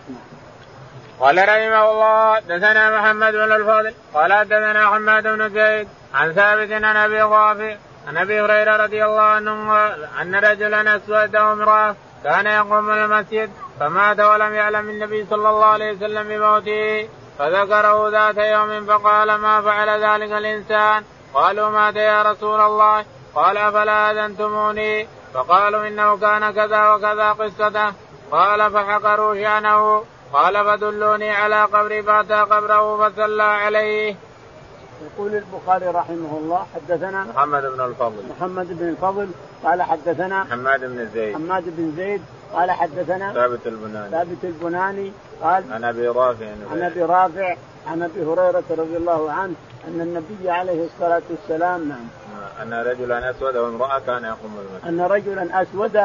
[1.20, 6.98] قال رحمه الله دثنا محمد بن الفضل قال دثنا حماد بن زيد عن ثابت عن
[6.98, 7.76] أبي رافع
[8.08, 9.88] عن أبي هريرة رضي الله عنه
[10.22, 16.28] أن رجلا اسود امرأة كان يقوم المسجد فمات ولم يعلم النبي صلى الله عليه وسلم
[16.28, 21.04] بموته فذكره ذات يوم فقال ما فعل ذلك الإنسان؟
[21.34, 23.06] قالوا مات يا رسول الله.
[23.36, 27.94] قال أفلا أذنتموني؟ فقالوا إنه كان كذا وكذا قصته.
[28.32, 30.04] قال فحقروا شأنه.
[30.34, 34.16] قال فدلوني على قبر فأتى قبره فصلى عليه.
[35.02, 38.24] يقول البخاري رحمه الله حدثنا محمد بن الفضل.
[38.38, 39.28] محمد بن الفضل
[39.64, 41.36] قال حدثنا حماد بن زيد.
[41.36, 42.22] حماد بن زيد
[42.54, 44.12] قال حدثنا ثابت البناني.
[44.12, 45.12] ثابت البناني
[45.44, 47.56] قال عن أبي رافع عن أبي رافع
[47.88, 49.54] عن أبي هريرة رضي الله عنه
[49.88, 52.06] أن النبي عليه الصلاة والسلام نعم.
[52.62, 55.96] أن رجلا أسود أو امرأة كان يقوم المسجد أن رجلا أسود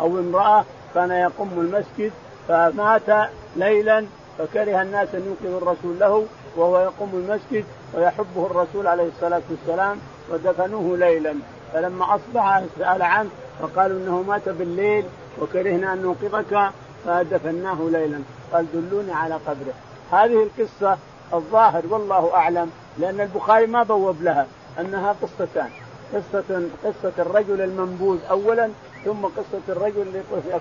[0.00, 0.64] أو امرأة
[0.94, 2.12] كان يقوم المسجد
[2.48, 4.06] فمات ليلا
[4.38, 9.98] فكره الناس أن ينقذوا الرسول له وهو يقوم المسجد ويحبه الرسول عليه الصلاة والسلام
[10.30, 11.34] ودفنوه ليلا.
[11.72, 15.04] فلما أصبح سأل عنه فقالوا إنه مات بالليل
[15.40, 16.70] وكرهنا أن نوقظك
[17.06, 18.20] فدفناه ليلا.
[18.52, 19.74] قال دلوني على قبره.
[20.12, 20.98] هذه القصة
[21.34, 24.46] الظاهر والله أعلم لأن البخاري ما بوب لها
[24.80, 25.70] أنها قصتان.
[26.14, 28.70] قصة قصة الرجل المنبوذ اولا
[29.04, 30.06] ثم قصة الرجل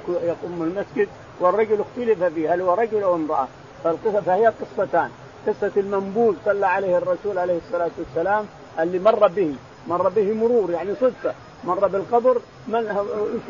[0.07, 1.07] يقوم المسجد
[1.39, 3.47] والرجل اختلف فيه هل هو رجل أو امرأة؟
[3.83, 5.09] فالقصة فهي قصتان.
[5.47, 8.45] قصة المنبوذ صلى عليه الرسول عليه الصلاة والسلام
[8.79, 9.55] اللي مر به.
[9.87, 11.33] مر به مرور يعني صدفة.
[11.63, 13.05] مر بالقبر من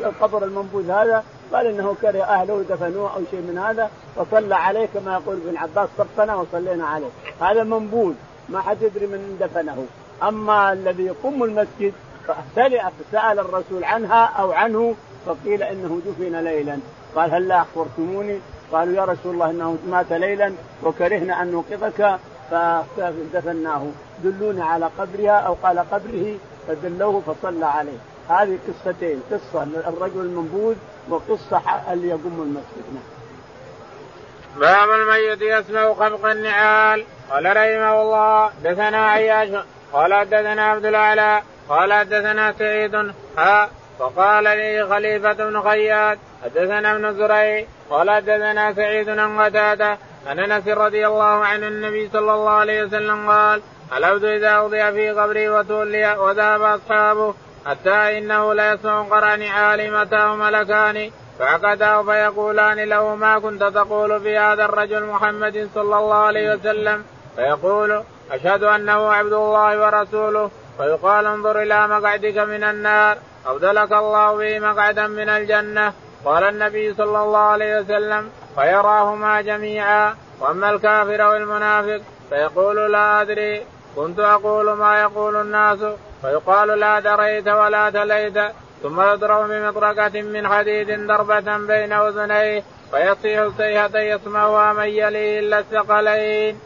[0.05, 5.13] القبر المنبوذ هذا؟ قال إنه كره أهله دفنوه أو شيء من هذا فصلى عليه كما
[5.13, 7.09] يقول ابن عباس صفنا وصلينا عليه.
[7.41, 8.13] هذا منبوذ
[8.49, 9.85] ما حد يدري من دفنه.
[10.23, 11.93] أما الذي يقوم المسجد
[12.27, 16.79] فسال الرسول عنها أو عنه فقيل إنه دفن ليلا.
[17.15, 18.39] قال هل لا أخبرتموني؟
[18.71, 22.19] قالوا يا رسول الله إنه مات ليلا وكرهنا أن نوقظك
[22.97, 23.87] فدفناه.
[24.23, 26.35] دلونا على قبرها أو قال قبره
[26.67, 27.97] فدلوه فصلى عليه.
[28.29, 30.75] هذه قصتين قصة الرجل المنبوذ
[31.09, 32.93] وقصة اللي يقوم المسجد.
[32.93, 33.03] نعم.
[34.59, 37.05] باب الميت يسمع خفق النعال.
[37.31, 39.49] قال رحمه الله دثنا عياش
[39.93, 42.95] قال حدثنا عبد الأعلى قال حدثنا سعيد
[43.37, 50.39] ها وقال لي خليفة بن خياط حدثنا ابن زريع قال حدثنا سعيد عن قتادة عن
[50.39, 53.61] أنس رضي الله عنه النبي صلى الله عليه وسلم قال
[53.97, 57.33] العبد إذا وضع في قبره وتولي وذهب أصحابه
[57.65, 64.37] حتى إنه لا يسمع قرع نعال متاه ملكان فعقداه فيقولان له ما كنت تقول في
[64.37, 67.03] هذا الرجل محمد صلى الله عليه وسلم.
[67.35, 70.51] فيقول أشهد أنه عبد الله ورسوله.
[70.77, 73.17] فيقال انظر إلى مقعدك من النار.
[73.47, 75.93] أبدلك الله به مقعدا من الجنة.
[76.25, 80.15] قال النبي صلى الله عليه وسلم فيراهما جميعا.
[80.39, 83.65] وأما الكافر والمنافق فيقول لا أدري.
[83.95, 85.79] كنت أقول ما يقول الناس.
[86.21, 88.37] فيقال لا دريت ولا تليت.
[88.83, 92.63] ثم يضرب بمطرقة من حديد ضربة بين أذنيه.
[92.91, 96.59] فيصيح صيحة يسمعها من يليه إلا الثقلين.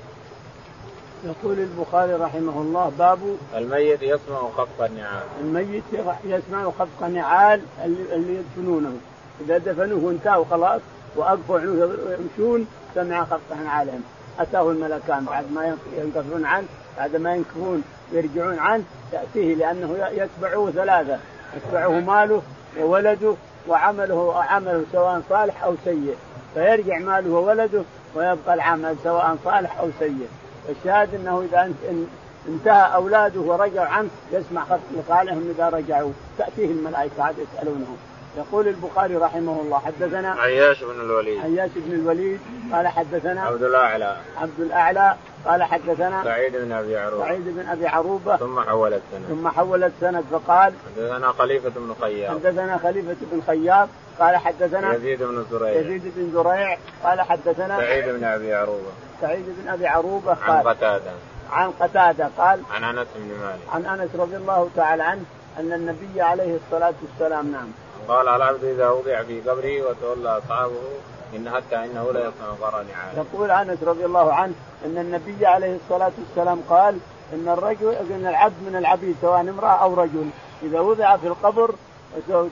[1.24, 3.20] يقول البخاري رحمه الله باب
[3.56, 5.24] الميت يسمع خفق النعال.
[5.42, 5.84] الميت
[6.26, 8.98] يسمع خفق النعال اللي يدفنونه.
[9.42, 10.82] إذا دفنوه وانتهوا خلاص
[11.16, 14.02] وأقفوا يمشون سمع خفق نعالهم
[14.40, 15.26] أتاه الملكان.
[15.26, 21.20] بعد ما ينكفون عنه بعد ما ينكفون يرجعون عنه تأتيه لأنه يتبعه ثلاثة.
[21.58, 22.42] يتبعه ماله
[22.80, 23.34] وولده
[23.68, 26.16] وعمله عمله سواء صالح أو سيء.
[26.54, 27.82] فيرجع ماله وولده
[28.16, 30.28] ويبقى العمل سواء صالح أو سيء.
[30.70, 31.74] الشاهد أنه إذا
[32.48, 36.12] انتهى أولاده ورجعوا عنه يسمع خط لقالهم إذا رجعوا.
[36.38, 37.98] تأتيه الملائكة عاد يسألونهم.
[38.38, 41.40] يقول البخاري رحمه الله حدثنا عياش بن الوليد.
[41.40, 42.40] عياش بن الوليد
[42.74, 44.18] قال حدثنا عبد الأعلى.
[44.38, 47.26] عبد الأعلى قال حدثنا سعيد بن أبي عروبة.
[47.26, 48.38] سعيد بن أبي عروبة.
[48.38, 49.26] ثم حول السند.
[49.30, 52.32] ثم حول السند فقال حدثنا خليفة بن خياط.
[52.32, 55.72] حدثنا خليفة بن خياط قال حدثنا يزيد بن زريع.
[55.72, 58.92] يزيد بن زريع قال حدثنا سعيد بن أبي عروبة.
[59.22, 61.12] سعيد بن أبي عروبة عن قال قتادة.
[61.52, 63.60] عن قتادة قال عن أنس بن مالك.
[63.88, 65.24] عن أنس رضي الله تعالى عنه
[65.60, 67.68] أن النبي عليه الصلاة والسلام نعم
[68.08, 70.82] قال العبد إذا وضع في قبره وتولى أصحابه
[71.36, 73.18] إن حتى إنه لا يصنع قرن عالم.
[73.34, 74.54] يقول أنس رضي الله عنه
[74.86, 76.98] إن النبي عليه الصلاة والسلام قال
[77.34, 80.30] إن الرجل إن العبد من العبيد سواء امرأة أو رجل
[80.64, 81.76] إذا وضع في القبر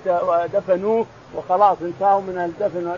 [0.08, 1.06] ودفنوه
[1.36, 2.98] وخلاص انتهوا من الدفن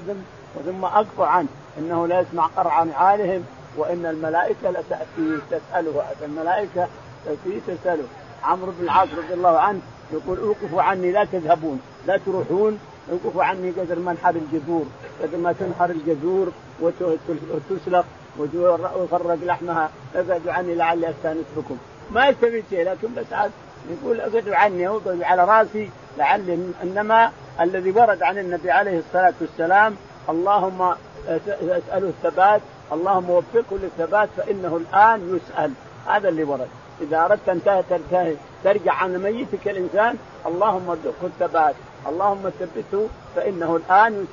[0.66, 3.46] ثم أقطع عنه إنه لا يسمع قرع نعالهم
[3.78, 6.88] وإن الملائكة لتأتي تسأله الملائكة
[7.26, 8.04] تاتي تسأله.
[8.44, 9.80] عمرو بن العاص رضي الله عنه
[10.14, 11.82] يقول أوقفوا عني لا تذهبون.
[12.08, 12.80] لا تروحون
[13.12, 14.86] اوقفوا عني قدر ما انحر الجذور.
[15.24, 18.06] قدر ما تنحر الجذور وتسلق
[18.40, 19.90] ويفرق لحمها.
[20.16, 21.78] اقعدوا عني لعلي استانس بكم
[22.12, 23.52] ما يستفيد شيء لكن بس عاد
[23.90, 25.90] يقول اقعدوا عني اوقفوا على رأسي.
[26.18, 29.96] لعلي إنما الذي ورد عن النبي عليه الصلاة والسلام
[30.30, 30.96] اللهم
[31.28, 35.72] أسأله الثبات اللهم وفقه للثبات فإنه الآن يسأل.
[36.08, 36.68] هذا اللي ورد.
[37.02, 40.16] إذا أردت أن تنتهي ترجع عن ميتك الإنسان
[40.46, 41.76] اللهم ارزقه الثبات.
[42.10, 44.26] اللهم ثبته فإنه الآن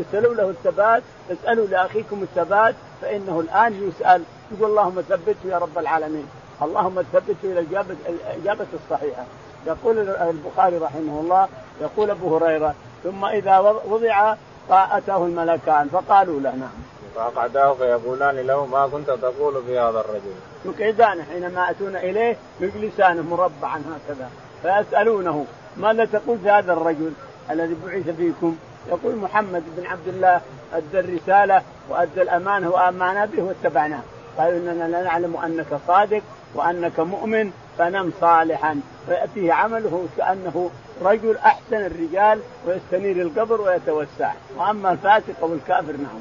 [0.00, 1.02] اسألوا له الثبات
[1.32, 4.22] اسألوا لأخيكم الثبات فإنه الآن يسأل.
[4.52, 6.26] يقول اللهم ثبته يا رب العالمين.
[6.62, 9.24] اللهم ثبته إلى الاجابه الإجابة الصحيحة.
[9.66, 11.48] يقول البخاري رحمه الله
[11.80, 14.34] يقول أبو هريرة ثم إذا وضع
[14.70, 15.88] اتاه الملكان.
[15.88, 16.70] فقالوا له نعم.
[17.14, 20.34] فأقعداه فيقولان له ما كنت تقول في هذا الرجل.
[20.64, 24.30] يقعدانه حينما يأتون إليه يجلسانه مربعا هكذا
[24.62, 25.46] فيسألونه.
[25.76, 27.12] ماذا تقول في هذا الرجل
[27.50, 28.56] الذي بعث فيكم؟
[28.88, 30.40] يقول محمد بن عبد الله
[30.74, 34.00] أدى الرسالة وأدى الأمانة وآمنا به واتبعناه
[34.38, 36.22] قالوا إننا لا نعلم أنك صادق
[36.54, 38.80] وأنك مؤمن فنم صالحا.
[39.06, 40.70] فيأتيه عمله كأنه
[41.02, 44.32] رجل أحسن الرجال ويستنير القبر ويتوسع.
[44.56, 46.20] وأما الفاسق أو الكافر نعم.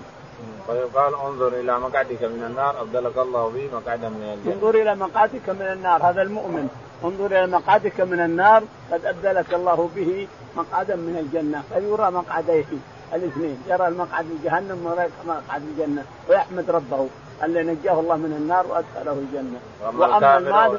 [0.69, 4.53] ويقال انظر إلى مقعدك من النار أبدلك الله به مقعدا من الجنة.
[4.53, 6.69] انظر إلى مقعدك من النار هذا المؤمن.
[7.03, 12.65] انظر إلى مقعدك من النار قد أبدلك الله به مقعدا من الجنة فيرى مقعديه
[13.13, 17.07] الاثنين يرى المقعد جهنم ويرى مقعد الجنة ويحمد ربه.
[17.43, 19.60] اللي نجاه الله من النار وأدخله الجنة.
[19.99, 20.38] وأما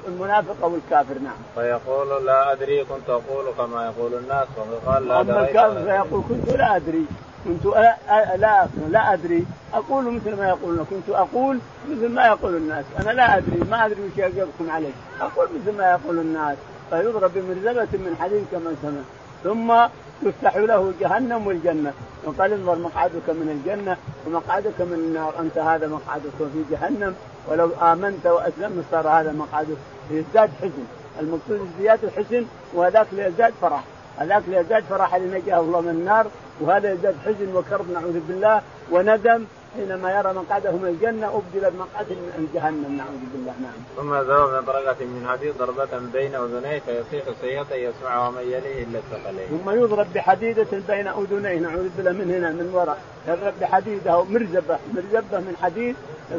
[0.08, 1.36] المنافق أو الكافر نعم.
[1.54, 4.46] فيقول لا أدري كنت أقول كما يقول الناس
[4.86, 7.04] وقال لا اما الكافر فيقول كنت لا أدري.
[7.44, 7.96] كنت لا
[8.36, 9.46] لا, لا أدري.
[9.74, 10.86] أقول مثل ما يقولون.
[10.90, 11.58] كنت أقول
[11.90, 12.84] مثل ما يقول الناس.
[13.00, 13.60] أنا لا أدري.
[13.70, 14.92] ما أدري وش يجيبكم عليه.
[15.20, 16.56] أقول مثل ما يقول الناس.
[16.90, 19.02] فيضرب بمرزبة من حديد كما سمع.
[19.44, 19.88] ثم
[20.24, 21.92] تفتح له جهنم والجنة.
[22.24, 25.34] وقال انظر مقعدك من الجنة ومقعدك من النار.
[25.40, 27.14] أنت هذا مقعدك في جهنم.
[27.48, 29.76] ولو آمنت وأسلمت صار هذا مقعدك.
[30.10, 30.84] يزداد حزن.
[31.20, 33.84] المقصود ازدياد الحزن وهذاك ليزداد فرح.
[34.18, 36.26] هذاك ليزداد فرح اللي نجاه الله من النار.
[36.60, 38.62] وهذا يزداد حزن وكرب نعوذ بالله.
[38.90, 39.44] وندم
[39.76, 42.96] حينما يرى مقعده من الجنة أبدل بمقعد من جهنم.
[42.96, 43.72] نعوذ بالله نعم.
[43.96, 49.48] ثم ضرب بطرقة من حديد ضربة بين أذنيه فيصيح صيحة يسمعها من يليه إلا الثقلين.
[49.48, 52.98] ثم يضرب بحديدة بين أذنيه نعوذ بالله من هنا من وراء.
[53.28, 55.96] يضرب بحديدة مرزبة مرزبة من حديد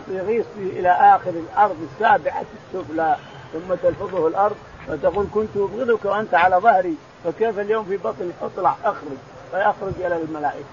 [0.07, 3.17] يغيص به إلى آخر الأرض السابعة السفلى
[3.53, 4.55] ثم تلفظه الأرض
[4.89, 9.17] وتقول كنت أبغضك وأنت على ظهري فكيف اليوم في بطني اطلع أخرج.
[9.51, 10.65] فيخرج إلى الملائكة.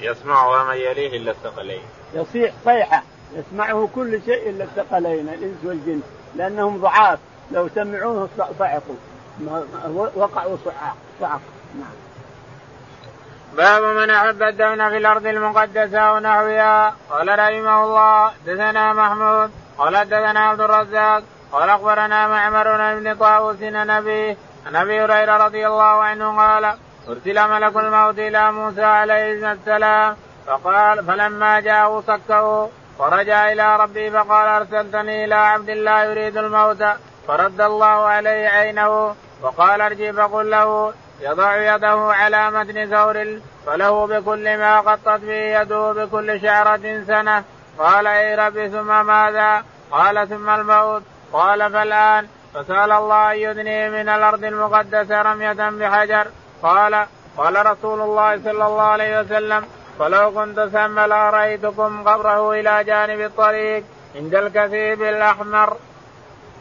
[0.00, 1.82] يسمعه من يليه إلا الثقلين.
[2.14, 3.02] يصيح صيحة
[3.36, 6.00] يسمعه كل شيء إلا الثقلين الإنس والجن
[6.36, 7.18] لأنهم ضعاف.
[7.50, 8.94] لو سمعوه صعقوا.
[10.16, 11.40] وقعوا صعق صعق.
[11.74, 11.92] نعم.
[13.56, 16.96] باب من أحب الدفن في الأرض المقدسة ونحوها.
[17.10, 19.50] قال رحمه الله دثنا محمود.
[19.78, 21.22] قال دثنا عبد الرزاق.
[21.52, 24.36] قال أخبرنا معمر بن طاووس نبي
[24.66, 26.74] عن أبي هريرة رضي الله عنه قال
[27.10, 34.46] أرسل ملك الموت إلى موسى عليه السلام فقال فلما جاءه صكه ورجع إلى ربي فقال
[34.48, 36.82] أرسلتني إلى عبد الله يريد الموت
[37.28, 44.58] فرد الله عليه عينه وقال ارجع فقل له يضع يده على متن ثور فله بكل
[44.58, 47.44] ما قطت به يده بكل شعرة سنة
[47.78, 54.08] قال إي ربي ثم ماذا؟ قال ثم الموت قال فالآن فسأل الله أن يدني من
[54.08, 56.26] الأرض المقدسة رمية بحجر
[56.62, 59.64] قال قال رسول الله صلى الله عليه وسلم
[59.98, 63.84] فلو كنت ثم لأرأيتكم قبره إلى جانب الطريق
[64.16, 65.76] عند الكثيب الأحمر.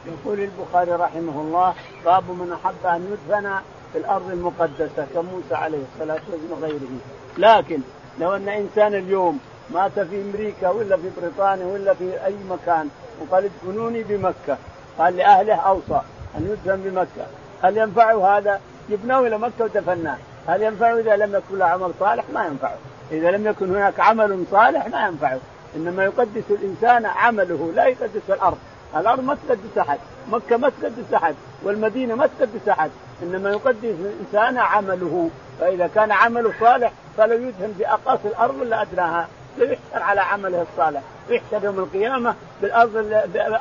[0.06, 1.74] يقول البخاري رحمه الله
[2.06, 3.60] باب من أحب أن يدفن
[3.94, 7.00] في الأرض المقدسة كموسى عليه الصلاة والسلام وغيره
[7.38, 7.80] لكن
[8.20, 12.90] لو أن إنسان اليوم مات في أمريكا ولا في بريطانيا ولا في أي مكان
[13.22, 14.58] وقال ادفنوني بمكة
[15.00, 16.02] قال لأهله أوصى
[16.38, 17.28] أن يدفن بمكة
[17.64, 22.24] هل ينفعه هذا؟ جبناه إلى مكة ودفناه هل ينفعه إذا لم يكن له عمل صالح؟
[22.34, 22.78] ما ينفعه.
[23.12, 25.40] إذا لم يكن هناك عمل صالح ما ينفعه.
[25.76, 28.58] إنما يقدس الإنسان عمله لا يقدس الأرض.
[28.96, 30.00] الأرض ما تقدس أحد.
[30.32, 31.36] مكة ما تقدس أحد.
[31.64, 32.90] والمدينة ما تقدس أحد.
[33.24, 35.30] إنما يقدس الإنسان عمله.
[35.60, 41.02] فإذا كان عمله صالح فلو يدهن في اقاصي الأرض ولا أدناها يحشر على عمله الصالح.
[41.30, 42.94] يحشر يوم القيامة بالأرض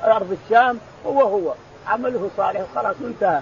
[0.07, 1.55] بارض الشام هو هو.
[1.87, 3.41] عمله صالح خلاص انتهى.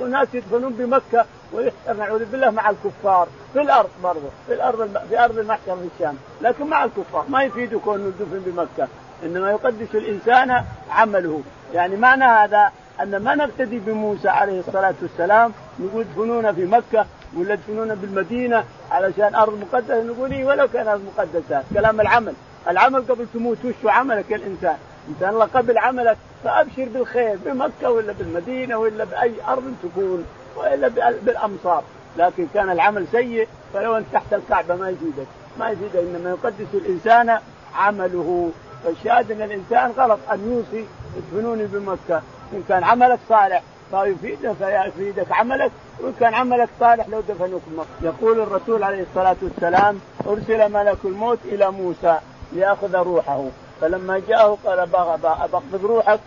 [0.00, 5.38] الناس يدخلون بمكة ويحشر نعوذ بالله مع الكفار في الأرض برضه في الأرض في أرض
[5.38, 8.88] المحشر في الشام لكن مع الكفار ما يفيد كونه يدفن بمكة
[9.24, 11.42] إنما يقدس الإنسان عمله.
[11.74, 17.52] يعني معنى هذا أن ما نقتدي بموسى عليه الصلاة والسلام نقول ادفنونا في مكة ولا
[17.52, 21.62] ادفنونا بالمدينة علشان أرض مقدسة؟ نقول إيه ولو كان أرض مقدسة.
[21.74, 22.34] كلام العمل
[22.68, 24.76] العمل قبل تموت وش عملك الإنسان؟
[25.08, 30.24] انت الله قبل عملك فأبشر بالخير بمكة ولا بالمدينة ولا بأي أرض تكون
[30.56, 30.88] وإلا
[31.22, 31.82] بالأمصار.
[32.16, 35.26] لكن كان العمل سيء فلو أنت تحت الكعبة ما يفيدك
[35.58, 37.38] ما يفيدك إنما يقدس الإنسان
[37.74, 38.50] عمله.
[38.84, 40.86] فالشاهد أن الإنسان غلط أن يوصي
[41.16, 42.22] ادفنوني بمكة.
[42.52, 45.70] إن كان عملك صالح فيفيدك فيفيدك عملك.
[46.00, 51.38] وإن كان عملك صالح لو دفنوك بمكه يقول الرسول عليه الصلاة والسلام أرسل ملك الموت
[51.44, 52.18] إلى موسى
[52.52, 53.44] ليأخذ روحه.
[53.80, 56.20] فلما جاءه قال بقبض روحك.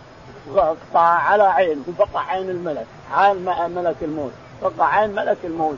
[0.56, 5.76] قطع على عينه فقع عين الملك عين ملك الموت فقع عين ملك الموت.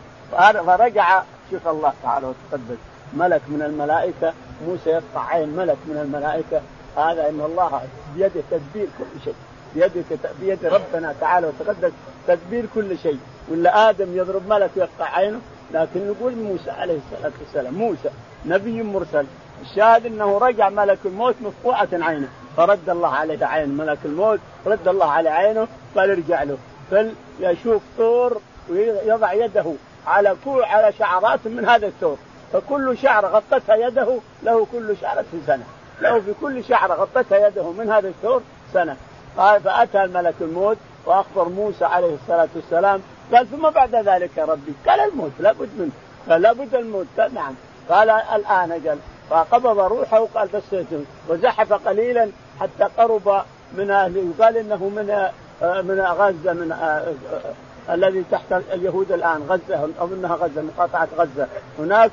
[0.66, 2.78] فرجع شوف الله تعالى وتقدس
[3.14, 4.32] ملك من الملائكة
[4.66, 6.60] موسى يقطع عين ملك من الملائكة.
[6.96, 7.82] هذا إن الله
[8.14, 9.34] بيده تدبير كل شيء
[9.74, 10.04] بيده
[10.40, 11.92] بيد ربنا تعالى وتقدس
[12.26, 13.18] تدبير كل شيء.
[13.48, 15.40] ولا آدم يضرب ملك يقطع عينه
[15.74, 18.10] لكن نقول موسى عليه الصلاة والسلام موسى
[18.46, 19.26] نبي مرسل.
[19.62, 22.28] الشاهد انه رجع ملك الموت مفقوعة عينه.
[22.56, 26.58] فرد الله عليه عين ملك الموت رد الله على عينه قال ارجع له.
[26.90, 28.40] فليشوف ثور
[28.70, 29.72] ويضع يده
[30.06, 32.16] على كل على شعرات من هذا الثور
[32.52, 35.64] فكل شعر غطتها يده له كل شعرة سنة.
[36.00, 38.42] له في كل شعرة غطتها يده من هذا الثور
[38.72, 38.96] سنة.
[39.36, 43.00] قال فأتى الملك الموت وأخبر موسى عليه الصلاة والسلام.
[43.32, 45.90] قال ثم بعد ذلك يا ربي قال الموت لابد منه.
[46.30, 47.06] قال لابد الموت.
[47.18, 47.54] قال نعم.
[47.90, 48.98] قال الآن قال
[49.30, 50.76] فقبض روحه وقال بس
[51.28, 53.42] وزحف قليلا حتى قرب
[53.78, 53.88] من
[54.38, 55.28] يقال إنه من
[55.62, 56.74] من غزة من
[57.90, 61.46] الذي تحت اليهود الآن غزة اظنها غزة مقاطعة غزة.
[61.78, 62.10] هناك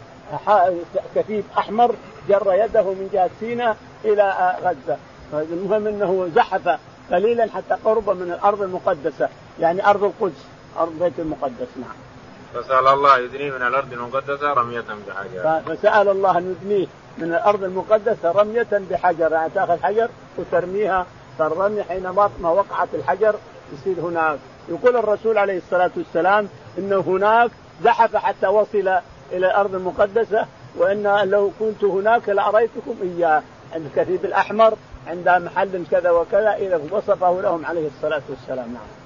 [1.16, 1.96] كثيب أحمر
[2.30, 4.98] جر يده من جهة سيناء إلى غزة.
[5.34, 6.80] المهم إنه زحف
[7.12, 10.46] قليلا حتى قرب من الأرض المقدسة يعني أرض القدس
[10.80, 12.13] أرض بيت المقدس نعم.
[12.54, 15.62] فسأل الله يدنيه من الأرض المقدسة رمية بحجر.
[15.76, 16.88] فسأل الله أن يدنيه
[17.18, 21.06] من الأرض المقدسة رمية بحجر يعني تأخذ حجر وترميها
[21.40, 22.10] فالرمي حين
[22.42, 23.36] ما وقعت الحجر
[23.74, 24.40] يصير هناك
[24.70, 27.52] يقول الرسول عليه الصلاة والسلام انه هناك
[27.84, 28.88] زحف حتى وصل
[29.32, 30.46] إلى الأرض المقدسة
[30.78, 34.74] وإن لو كنت هناك لأريتكم إياه عند الكثيب الاحمر
[35.08, 39.03] عند محل كذا وكذا إذا وصفه لهم عليه الصلاة والسلام نعم.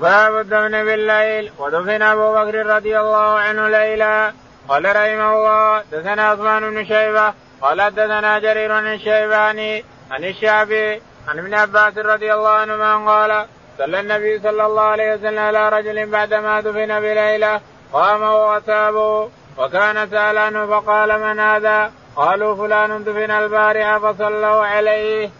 [0.00, 4.32] باب الدفن بالليل ودفن أبو بكر رضي الله عنه ليلا
[4.68, 11.38] قال رحمه الله دثنا عثمان بن شيبة قال دثنا جرير عن الشيباني عن الشعبي عن
[11.38, 13.46] ابن عباس رضي الله عنهما قال
[13.78, 17.60] صلى النبي صلى الله عليه وسلم على رجل بعدما دفن بليلة
[17.92, 19.28] قام وغتابه
[19.58, 25.30] وكان سأل عنه فقال من هذا؟ قالوا فلان دفن البارحة فصلوا عليه.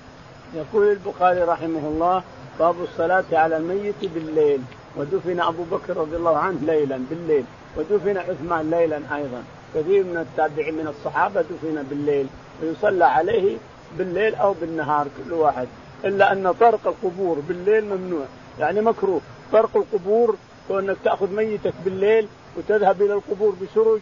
[0.55, 2.23] يقول البخاري رحمه الله
[2.59, 4.61] باب الصلاة على الميت بالليل.
[4.97, 7.45] ودفن أبو بكر رضي الله عنه ليلا بالليل.
[7.77, 9.45] ودفن عثمان ليلا أيضا.
[9.75, 12.27] كثير من التابعين من الصحابة دفن بالليل.
[12.62, 13.57] ويصلى عليه
[13.99, 15.69] بالليل أو بالنهار كل واحد.
[16.05, 18.25] إلا أن طرق القبور بالليل ممنوع.
[18.59, 19.21] يعني مكروه.
[19.53, 20.37] طرق القبور
[20.69, 24.01] وأنك تأخذ ميتك بالليل وتذهب إلى القبور بسرج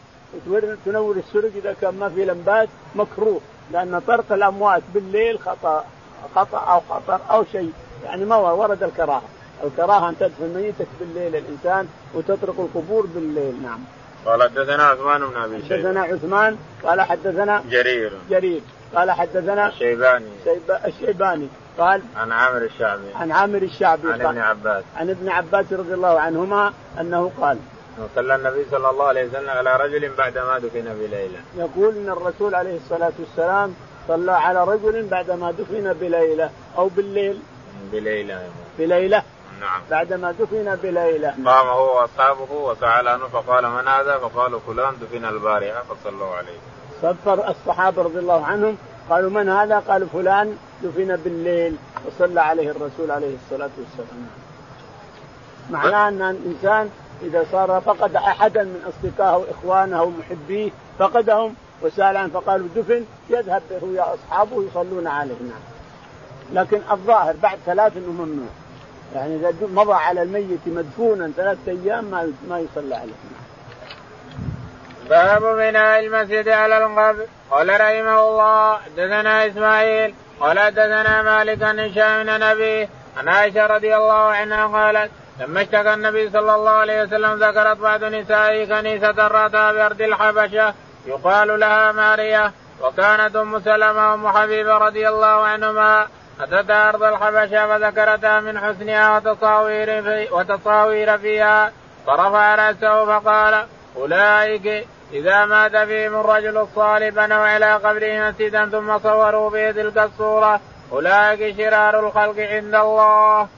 [0.48, 3.40] وتنور السرج إذا كان ما في لمبات مكروه.
[3.72, 5.84] لأن طرق الأموات بالليل خطأ.
[6.34, 7.72] خطأ أو خطر أو شيء.
[8.04, 9.22] يعني ما ورد الكراهة.
[9.64, 13.80] الكراهة أن تدفن ميتك بالليل الإنسان وتطرق القبور بالليل نعم.
[14.26, 15.76] قال حدثنا عثمان بن أبي شيبة.
[15.76, 18.12] حدثنا عثمان قال حدثنا جرير.
[18.30, 18.60] جرير.
[18.94, 20.26] قال حدثنا الشيباني.
[20.86, 21.48] الشيباني.
[21.78, 23.14] قال عن عامر الشعبي.
[23.14, 24.12] عن عامر الشعبي.
[24.12, 24.84] عن ابن عباس.
[24.96, 27.58] عن ابن عباس رضي الله عنهما أنه قال
[28.14, 31.38] صلى النبي صلى الله عليه وسلم على رجل بعدما دفن بليلة.
[31.56, 33.74] يقول إن الرسول عليه الصلاة والسلام
[34.08, 37.40] صلى على رجل بعدما دفن بليلة أو بالليل.
[37.92, 39.22] بليلة بليلة
[39.60, 45.24] نعم بعدما دفن بليلة قام هو وأصحابه وسعى عنه فقال من هذا؟ فقالوا فلان دفن
[45.24, 46.58] البارحة فصلوا عليه.
[47.02, 48.76] صفر الصحابة رضي الله عنهم
[49.10, 51.76] قالوا من هذا؟ قالوا فلان دفن بالليل
[52.06, 54.26] وصلى عليه الرسول عليه الصلاة والسلام.
[55.70, 56.90] معناه أن الإنسان
[57.22, 63.90] إذا صار فقد احدا من أصدقائه وإخوانه ومحبيه فقدهم وسأل عنه فقالوا دفن يذهب هو
[63.90, 65.60] يا أصحابه يصلون عليه نعم.
[66.52, 68.48] لكن الظاهر بعد ثلاث إنه ممنوع.
[69.14, 73.12] يعني إذا مضى على الميت مدفونا ثلاثة أيام ما ما يصلى عليه.
[75.10, 82.22] باب بناء المسجد على القبر قال رحمه الله حدثنا إسماعيل قال حدثنا مالك عن هشام
[82.22, 87.32] بن أبي عن عائشة رضي الله عنها قالت لما اشتكى النبي صلى الله عليه وسلم
[87.34, 90.74] ذكرت بعض نسائه كنيسة رأتها بأرض الحبشة
[91.06, 96.06] يقال لها ماريا وكانت أم سلمة وأم حبيبة رضي الله عنهما
[96.40, 101.72] أتتها أرض الحبشة فذكرتها من حسنها وتصاوير, في وتصاوير فيها
[102.06, 103.66] فرفع رأسه فقال
[103.96, 110.60] أولئك إذا مات فيهم الرجل الصالح بنوا على قبره مسجدا ثم صوروا به تلك الصورة.
[110.92, 113.48] أولئك شرار الخلق عند الله.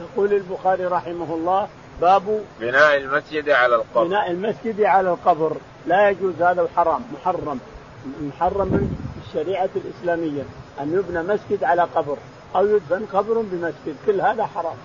[0.00, 1.68] يقول البخاري رحمه الله
[2.00, 4.04] باب بناء المسجد على القبر.
[4.04, 5.56] بناء المسجد على القبر.
[5.86, 7.60] لا يجوز هذا حرام محرم
[8.20, 8.96] محرم من
[9.26, 10.42] الشريعة الإسلامية.
[10.80, 12.16] أن يبنى مسجد على قبر
[12.56, 14.76] أو يدفن قبر بمسجد كل هذا حرام.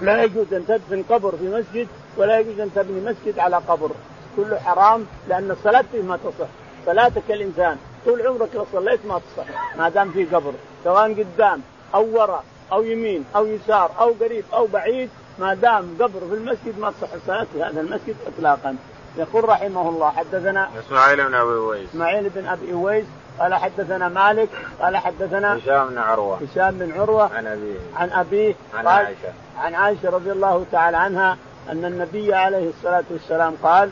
[0.00, 3.90] لا يجوز أن تدفن قبر في مسجد ولا يجوز أن تبني مسجد على قبر.
[4.36, 6.48] كله حرام لأن الصلاة فيه ما تصح.
[6.86, 10.52] صلاتك الإنسان طول عمرك لو صليت ما تصح ما دام في قبر.
[10.84, 11.60] سواء قدام
[11.94, 16.78] أو وراء أو يمين أو يسار أو قريب أو بعيد ما دام قبر في المسجد
[16.78, 18.76] ما تصح الصلاة في هذا المسجد إطلاقا.
[19.16, 21.88] يقول رحمه الله حدثنا إسماعيل بن أبي أويس.
[21.90, 23.04] إسماعيل بن أبي أويس
[23.40, 24.48] قال حدثنا مالك
[24.80, 26.38] قال حدثنا هشام بن عروة.
[26.42, 27.78] هشام بن عروة عن أبيه.
[27.96, 29.32] عن أبيه عن عائشة.
[29.58, 31.36] عن عائشة رضي الله تعالى عنها
[31.70, 33.90] أن النبي عليه الصلاة والسلام قال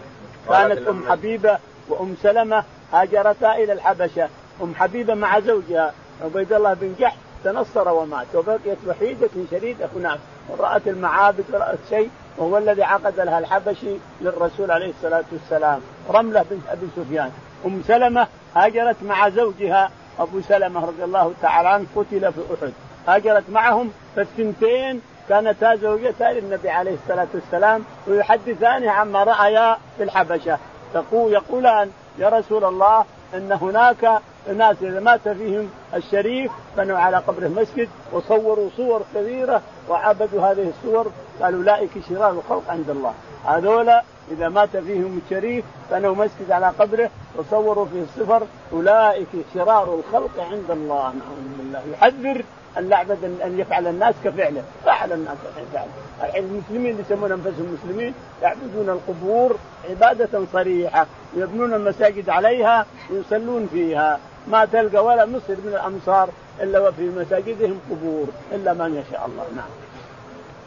[0.48, 4.28] كانت أم حبيبة وأم سلمة هاجرتا إلى الحبشة.
[4.62, 5.92] أم حبيبة مع زوجها.
[6.24, 8.26] عبيد الله بن جحش تنصر ومات.
[8.34, 10.18] وبقيت وحيدة شريده هناك.
[10.48, 12.10] ورات المعابد ورات شيء.
[12.36, 15.80] وهو الذي عقد لها الحبشي للرسول عليه الصلاة والسلام.
[16.10, 17.30] رملة بنت أبي سفيان.
[17.66, 22.72] أم سلمة هاجرت مع زوجها أبو سلمة رضي الله تعالى عنه قتل في أحد.
[23.08, 30.58] هاجرت معهم فالثنتين كانتا زوجتا للنبي عليه الصلاة والسلام ويحدثان عما رأيا في الحبشة.
[30.94, 33.04] تقول يقولان يا رسول الله
[33.34, 34.20] إن هناك
[34.56, 41.12] ناس اذا مات فيهم الشريف بنوا على قبره مسجد وصوروا صور كبيرة وعبدوا هذه الصور
[41.42, 43.14] قالوا اولئك شرار الخلق عند الله.
[43.46, 48.46] هذولا إذا مات فيهم الشريف بنوا مسجد على قبره وصوروا فيه الصفر.
[48.72, 51.02] أولئك شرار الخلق عند الله.
[51.02, 51.82] نعوذ بالله.
[51.92, 52.44] يحذر
[52.78, 54.62] أن يعبد ان يفعل الناس كفعله.
[54.84, 55.88] فعل الناس كفعله.
[56.22, 59.56] الحين المسلمين اللي يسمون أنفسهم مسلمين يعبدون القبور
[59.90, 61.06] عبادة صريحة.
[61.36, 64.18] يبنون المساجد عليها ويصلون فيها.
[64.48, 66.28] ما تلقى ولا مصر من الأمصار
[66.60, 69.44] إلا وفي مساجدهم قبور إلا من يشاء الله.
[69.56, 69.68] نعم.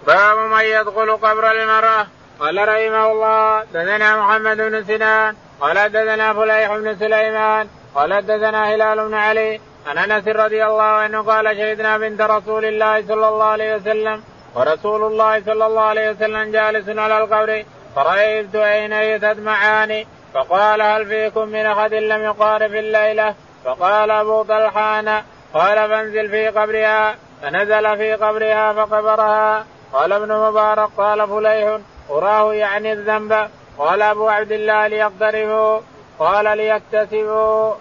[0.08, 2.08] باب من يدخل قبر المرأة.
[2.42, 9.08] قال رحمه الله دثنا محمد بن سنان قال دثنا فليح بن سليمان قال دثنا هلال
[9.08, 13.76] بن علي عن أنس رضي الله عنه قال شهدنا بنت رسول الله صلى الله عليه
[13.76, 14.24] وسلم
[14.56, 17.64] ورسول الله صلى الله عليه وسلم جالس على القبر
[17.96, 23.36] فرأيت عينيه تدمعان فقال هل فيكم من أحد لم يقارب الليلة؟
[23.66, 25.22] فقال أبو طلحان
[25.54, 31.78] قال فانزل في قبرها فنزل في قبرها فقبرها قال ابن مبارك قال فليح
[32.12, 33.48] أراه يعني الذنب.
[33.78, 35.80] قال أبو عبد الله ليقترفوا.
[36.20, 37.74] قال ليكتسبوا.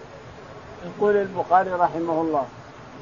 [0.87, 2.45] يقول البخاري رحمه الله.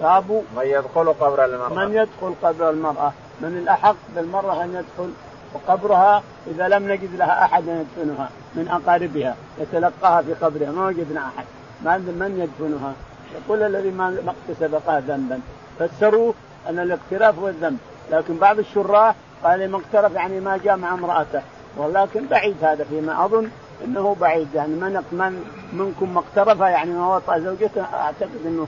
[0.00, 1.68] باب من يدخل قبر المرأة.
[1.68, 3.12] من يدخل قبر المرأة.
[3.40, 5.12] من الأحق بالمرأة أن يدخل.
[5.54, 8.28] وقبرها إذا لم نجد لها أحد يدفنها.
[8.54, 9.36] من أقاربها.
[9.58, 10.70] يتلقاها في قبرها.
[10.70, 11.44] ما وجدنا أحد.
[11.84, 12.92] ما من يدفنها.
[13.34, 15.40] يقول الذي ما اكتسب ذنبا.
[15.78, 16.34] فسروه
[16.68, 17.78] أن الاقتراف هو الذنب.
[18.10, 19.14] لكن بعض الشراح
[19.44, 21.42] قال ما اقترف يعني ما جاء مع امرأته.
[21.76, 23.48] ولكن بعيد هذا فيما أظن
[23.84, 24.48] إنه بعيد.
[24.54, 28.66] يعني من من منكم ما اقترف يعني ما وطأ زوجته أعتقد إنه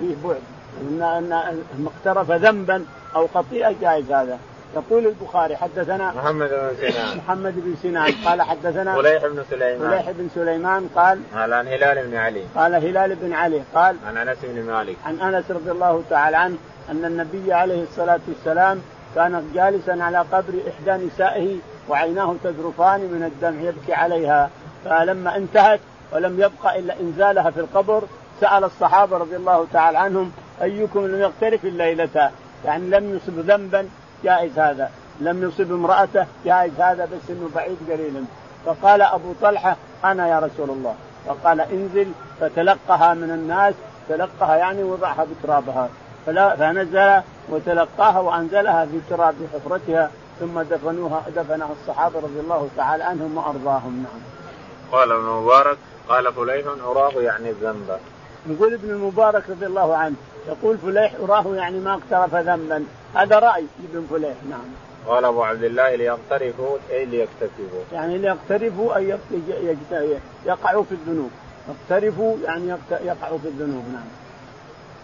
[0.00, 0.42] فيه بعد.
[0.80, 2.84] ان اقترف ذنبا
[3.16, 4.38] أو خطيئه جائز هذا.
[4.74, 7.16] يقول البخاري حدثنا محمد بن سنان.
[7.16, 8.12] محمد بن سنان.
[8.24, 9.90] قال حدثنا فليح بن سليمان.
[9.90, 12.44] فليح بن سليمان قال قال عن هلال بن علي.
[12.56, 14.96] قال هلال بن علي قال عن أنس بن مالك.
[15.06, 16.56] عن أنس رضي الله تعالى عنه
[16.90, 18.82] أن النبي عليه الصلاة والسلام
[19.14, 21.56] كان جالسا على قبر إحدى نسائه
[21.88, 24.50] وعيناه تذرفان من الدمع يبكي عليها.
[24.84, 25.80] فلما انتهت
[26.12, 28.02] ولم يبقى إلا إنزالها في القبر
[28.40, 30.32] سأل الصحابة رضي الله تعالى عنهم
[30.62, 32.30] أيكم لم يقترف الليلة؟
[32.64, 33.88] يعني لم يصب ذنبا
[34.24, 34.90] جائز هذا.
[35.20, 38.24] لم يصب امرأته جائز هذا بس إنه بعيد قليلا.
[38.66, 40.94] فقال أبو طلحة أنا يا رسول الله.
[41.26, 42.12] فقال انزل.
[42.40, 43.74] فتلقها من الناس
[44.08, 45.88] تلقها يعني وضعها بترابها.
[46.26, 50.10] فنزل وتلقاها وأنزلها في تراب حفرتها
[50.40, 54.20] ثم دفنوها دفنها الصحابة رضي الله تعالى عنهم وأرضاهم نعم.
[54.92, 57.98] قال ابن مبارك قال فليح أراه يعني الذنب.
[58.46, 60.14] يقول ابن المبارك رضي الله عنه
[60.48, 64.64] يقول فليح أراه يعني ما اقترف ذنبا هذا رأي ابن فليح نعم.
[65.06, 67.82] قال أبو عبد الله ليقترفوا أي ليكتسبوا.
[67.92, 69.18] يعني ليقترفوا أي
[70.46, 71.30] يقعوا في الذنوب.
[71.68, 74.21] اقترفوا يعني يقعوا في الذنوب نعم.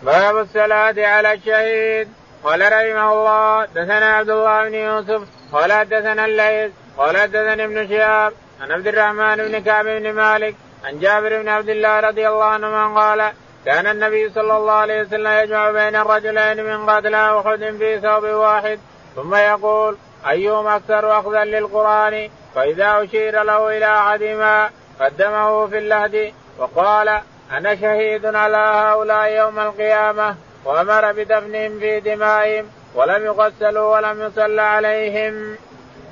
[0.03, 2.09] باب الصلاة على الشهيد.
[2.45, 5.23] قال رحمه الله دثنا عبد الله بن يوسف
[5.53, 10.99] قال دثنا الليث قال دثنا ابن شهاب عن عبد الرحمن بن كعب بن مالك عن
[10.99, 13.33] جابر بن عبد الله رضي الله عنهما قال
[13.67, 18.79] كان النبي صلى الله عليه وسلم يجمع بين الرجلين من قتلى أحد في ثوب واحد.
[19.17, 19.97] ثم يقول
[20.29, 24.71] أيهم أكثر اخذا للقرآن؟ فإذا أشير له إلى أحدهما
[25.01, 27.21] قدمه في اللهد وقال
[27.53, 30.35] أنا شهيد على هؤلاء يوم القيامة
[30.65, 35.57] وأمر بدفنهم في دمائهم ولم يغسلوا ولم يصلى عليهم.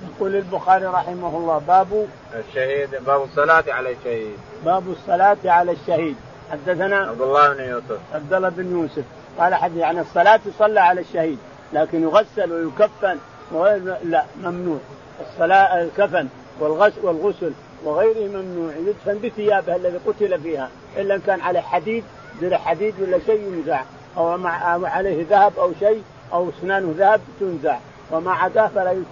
[0.09, 4.37] يقول البخاري رحمه الله باب الشهيد باب الصلاة على الشهيد.
[4.64, 6.16] باب الصلاة على الشهيد
[6.53, 9.05] حدثنا عبد الله بن يوسف عبد الله بن يوسف
[9.39, 11.39] قال حديث يعني الصلاة تصلى على الشهيد
[11.72, 13.18] لكن يغسل ويكفن
[14.05, 14.78] لا ممنوع
[15.20, 16.28] الصلاة الكفن
[16.61, 17.53] والغسل والغسل
[17.87, 22.05] وغيره ممنوع يدفن بثيابه الذي قتل فيها إلا إن كان عليه حديد
[22.41, 23.82] درع حديد ولا شيء ينزع.
[24.16, 27.78] أو مع عليه ذهب أو شيء أو أسنانه ذهب تنزع.
[28.11, 29.03] وما عداه فلا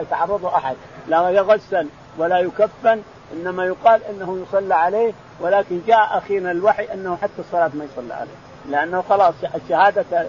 [0.00, 0.76] يتعرض أحد.
[1.08, 1.86] لا يغسل
[2.18, 3.00] ولا يكفن
[3.32, 8.30] إنما يقال إنه يصلى عليه ولكن جاء اخينا الوحي إنه حتى الصلاة ما يصلى عليه.
[8.70, 10.26] لأنه خلاص الشهادة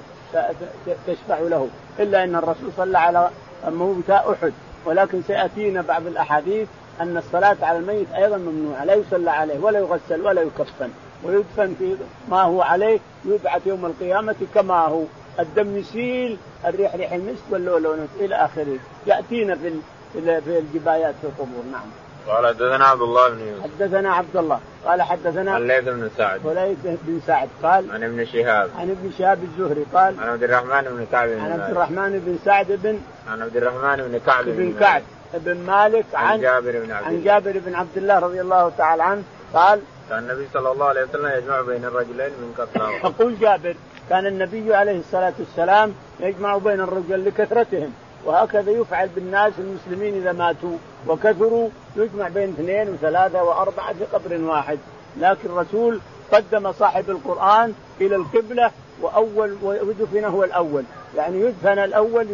[1.07, 1.67] تشفع له.
[1.99, 3.29] إلا إن الرسول صلى على
[3.67, 4.53] موتى أحد.
[4.85, 6.67] ولكن سيأتينا بعض الأحاديث
[7.03, 10.89] أن الصلاة على الميت أيضا ممنوعة لا يصلى عليه ولا يغسل ولا يكفن
[11.23, 11.95] ويدفن في
[12.29, 15.03] ما هو عليه يبعث يوم القيامة كما هو.
[15.39, 18.77] الدم يسيل الريح ريح المسك واللؤلؤ إلى آخره.
[19.07, 19.73] يأتينا في
[20.13, 21.63] في الجبايات في القبور.
[21.71, 21.85] نعم.
[22.27, 23.63] قال حدثنا عبد الله بن يوسف.
[23.63, 24.59] حدثنا عبد الله.
[24.85, 26.45] قال حدثنا الليث بن سعد.
[26.45, 28.69] وليث بن سعد قال عن ابن شهاب.
[28.77, 32.37] عن ابن شهاب الزهري قال عن عبد الرحمن بن كعب بن عن عبد الرحمن بن
[32.45, 35.01] سعد بن عن عبد الرحمن بن كعب بن كعب.
[35.37, 39.03] بن مالك عن, عن جابر بن عبد عن جابر بن عبد الله رضي الله تعالى
[39.03, 39.23] عنه
[39.53, 42.89] قال كان النبي صلى الله عليه وسلم يجمع بين الرجلين من كثرة.
[43.09, 43.75] يقول جابر
[44.09, 47.93] كان النبي عليه الصلاة والسلام يجمع بين الرجل لكثرتهم
[48.25, 50.77] وهكذا يفعل بالناس المسلمين إذا ماتوا
[51.07, 54.79] وكثروا يجمع بين اثنين وثلاثة وأربعة في قبر واحد.
[55.17, 55.99] لكن الرسول
[56.31, 58.71] قدم صاحب القرآن إلى القبلة
[59.01, 60.83] وأول ودفن هو الأول.
[61.17, 62.27] يعني يدفن الأول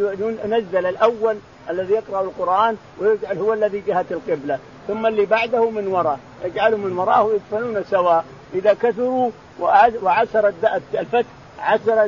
[0.45, 1.38] ينزل الأول
[1.70, 4.59] الذي يقرأ القرآن ويجعل هو الذي جهة القبلة.
[4.88, 6.20] ثم اللي بعده من وراء.
[6.45, 8.26] يجعله من وراءه ويدفنون سواء.
[8.53, 9.32] إذا كثروا
[10.01, 10.53] وعسر
[10.93, 12.05] الفتح عسر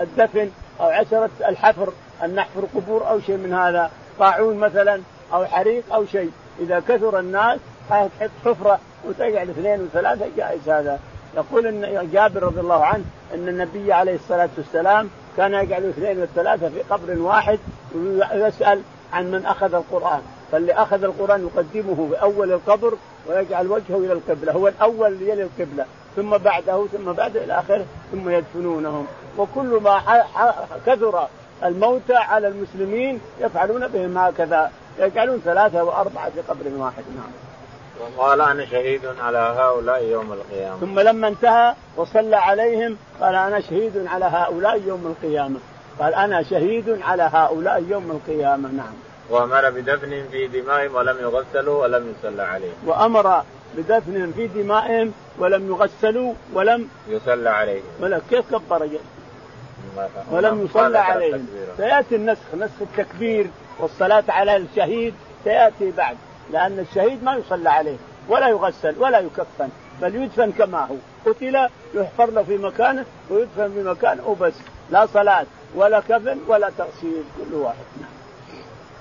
[0.00, 0.50] الدفن
[0.80, 1.92] أو عسرت الحفر
[2.24, 3.90] أن نحفر قبور أو شيء من هذا.
[4.18, 5.00] طاعون مثلا
[5.32, 6.30] أو حريق أو شيء.
[6.60, 7.58] إذا كثر الناس
[7.90, 10.26] تحط حفرة وتجعل اثنين وثلاثة.
[10.36, 10.98] جائز هذا.
[11.36, 13.04] يقول ان جابر رضي الله عنه
[13.34, 17.58] إن النبي عليه الصلاة والسلام كان يجعل اثنين وثلاثه في قبر واحد
[17.94, 18.82] ويسأل
[19.12, 20.20] عن من أخذ القرآن.
[20.52, 22.94] فاللي أخذ القرآن يقدمه في أول القبر
[23.28, 24.52] ويجعل وجهه إلى القبلة.
[24.52, 25.84] هو الأول يلي القبلة
[26.16, 29.06] ثم بعده ثم بعده إلى آخره ثم يدفنونهم.
[29.38, 30.00] وكل ما
[30.86, 31.28] كثر
[31.64, 34.70] الموتى على المسلمين يفعلون بهم هكذا.
[34.98, 37.02] يجعلون ثلاثة وأربعة في قبر واحد.
[37.16, 37.47] نعم.
[38.00, 40.80] وقال أنا شهيد على هؤلاء يوم القيامة.
[40.80, 45.60] ثم لما انتهى وصلى عليهم قال أنا شهيد على هؤلاء يوم القيامة.
[46.00, 48.92] قال أنا شهيد على هؤلاء يوم القيامة نعم.
[49.30, 52.74] وأمر بدفنهم في دمائهم ولم يغسلوا ولم يصلى عليهم.
[52.86, 53.42] وأمر
[53.76, 57.84] بدفنهم في دمائهم ولم يغسلوا ولم يصلى عليهم.
[58.00, 58.88] ولا كيف كبر
[60.30, 61.46] ولم يصلى عليهم.
[61.76, 63.46] سيأتي النسخ نسخ التكبير
[63.78, 66.16] والصلاة على الشهيد سيأتي بعد.
[66.52, 67.96] لأن الشهيد ما يصلى عليه
[68.28, 69.68] ولا يغسل ولا يكفن
[70.02, 70.96] بل يدفن كما هو.
[71.26, 74.54] قتل يحفر له في مكانه ويدفن في مكانه وبس.
[74.90, 77.76] لا صلاة ولا كفن ولا تغسيل كل واحد.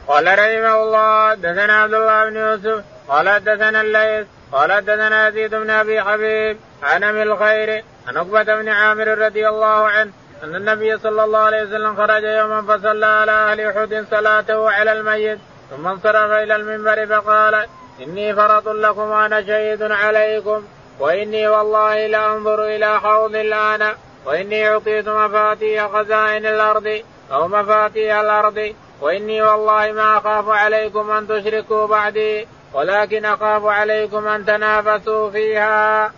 [0.08, 5.70] قال رحمه الله دثنا عبد الله بن يوسف قال دثنا الليث قال دثنا يزيد بن
[5.70, 10.12] أبي حبيب عن أبي الخير عن عقبة بن عامر رضي الله عنه
[10.44, 15.40] أن النبي صلى الله عليه وسلم خرج يوما فصلى على أهل أحد صلاته على الميت.
[15.70, 17.66] ثم انصرف إلى المنبر فقال
[18.04, 20.64] إني فرط لكم وأنا شهيد عليكم
[21.00, 23.94] وإني والله لأنظر إلى حوض الآن
[24.26, 27.02] وإني أعطيت مفاتيح خزائن الأرض
[27.32, 34.46] أو مفاتيح الأرض وإني والله ما أخاف عليكم أن تشركوا بعدي ولكن أخاف عليكم أن
[34.46, 36.12] تنافسوا فيها.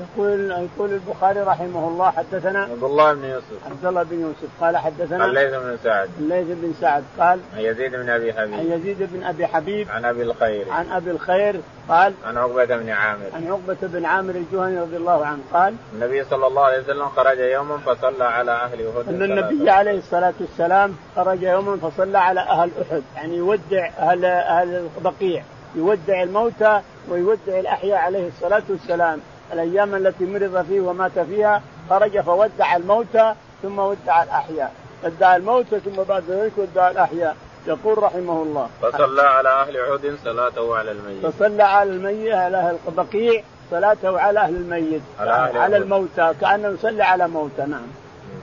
[0.00, 3.66] يقول يقول البخاري رحمه الله حدثنا عبد الله بن يوسف.
[3.70, 6.08] عبد الله بن يوسف قال حدثنا الليث بن سعد.
[6.18, 10.04] الليث بن سعد قال عن يزيد بن أبي عن حبيب يزيد بن أبي حبيب عن
[10.04, 10.70] أبي الخير.
[10.70, 13.26] عن أبي الخير قال عن عقبة بن عامر.
[13.34, 17.38] عن عقبة بن عامر الجهني رضي الله عنه قال النبي صلى الله عليه وسلم خرج
[17.38, 22.70] يوما فصلى على أهل أحد أن النبي عليه الصلاة والسلام خرج يوما فصلى على أهل
[22.82, 25.42] أحد يعني يودع أهل أهل البقيع
[25.76, 29.20] يودع الموتى ويودع الأحياء عليه الصلاة والسلام.
[29.52, 34.72] الأيام التي مرض فيه ومات فيها خرج فودع الموتى ثم ودع الأحياء.
[35.04, 37.36] ودع الموتى ثم بعد ذلك ودع الأحياء.
[37.66, 38.68] يقول رحمه الله.
[38.82, 41.26] فصلى على أهل احد صلاته على الميت.
[41.26, 45.02] فصلى على الميت على أهل البقيع صلاته على أهل الميت.
[45.20, 45.76] على أهل على.
[45.76, 47.86] الموتى كأنه يصلي على موتى نعم.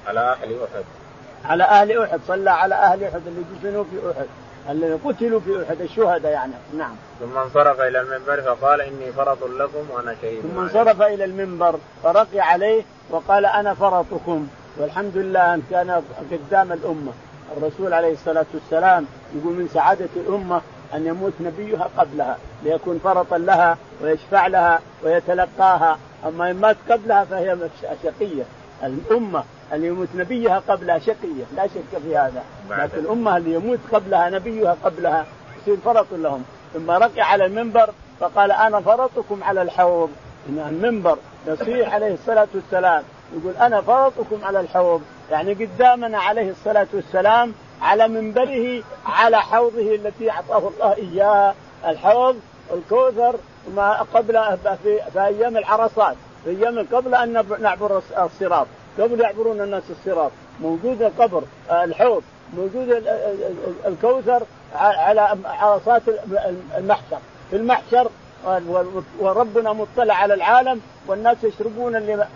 [0.08, 0.84] على أهل أحد.
[1.45, 4.28] على أهل أحد صلى على أهل أحد اللي دفنوا في أحد.
[4.70, 6.53] اللي قتلوا في أحد الشهداء يعني.
[6.78, 6.95] نعم.
[7.20, 10.59] ثم انصرف إلى المنبر فقال إني فرط لكم وأنا شهيد ثم.
[10.59, 14.47] انصرف إلى المنبر فرقي عليه وقال أنا فرطكم.
[14.78, 16.01] والحمد لله أن كان
[16.32, 17.12] قدام الأمة.
[17.57, 19.05] الرسول عليه الصلاة والسلام
[19.36, 20.62] يقول من سعادة الأمة
[20.93, 25.97] أن يموت نبيها قبلها ليكون فرطا لها ويشفع لها ويتلقاها.
[26.28, 27.57] أما إن مات قبلها فهي
[28.03, 28.43] شقية.
[28.84, 31.43] الأمة اللي يموت نبيها قبلها شقية.
[31.55, 32.43] لا شك في هذا.
[32.69, 35.25] لكن الأمة اللي يموت قبلها نبيها قبلها
[35.61, 36.43] يصير فرط لهم.
[36.73, 40.09] ثم رقي على المنبر فقال أنا فرطكم على الحوض.
[40.49, 41.17] إن المنبر
[41.47, 43.03] يصيح عليه الصلاة والسلام
[43.34, 45.01] يقول أنا فرطكم على الحوض.
[45.32, 51.55] يعني قدامنا عليه الصلاة والسلام على منبره على حوضه التي أعطاه الله اياها
[51.88, 52.39] الحوض
[52.73, 53.36] الكوثر
[53.75, 56.15] ما قبل في, في أيام العرصات.
[56.43, 58.67] في أيام قبل أن نعبر الص- الصراط.
[58.99, 60.31] قبل يعبرون الناس الصراط.
[60.61, 62.23] موجود القبر آه، الحوض.
[62.57, 64.43] موجود ال- ال- ال- الكوثر
[64.75, 67.17] على عرصات ال- المحشر.
[67.49, 68.09] في المحشر
[69.19, 71.95] وربنا مطلع على العالم والناس يشربون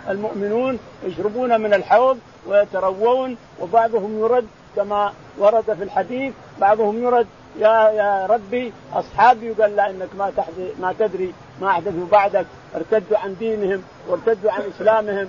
[0.09, 7.27] المؤمنون يشربون من الحوض ويتروون وبعضهم يرد كما ورد في الحديث بعضهم يرد
[7.59, 9.51] يا يا ربي أصحابي.
[9.51, 10.31] قال لا إنك ما
[10.79, 12.45] ما تدري ما احدثوا بعدك
[12.75, 15.27] ارتدوا عن دينهم وارتدوا عن إسلامهم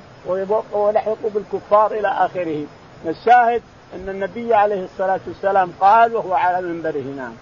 [0.72, 2.64] ولحقوا بالكفار إلى آخره.
[3.06, 3.62] الشاهد
[3.94, 7.32] أن النبي عليه الصلاة والسلام قال وهو على منبره نعم.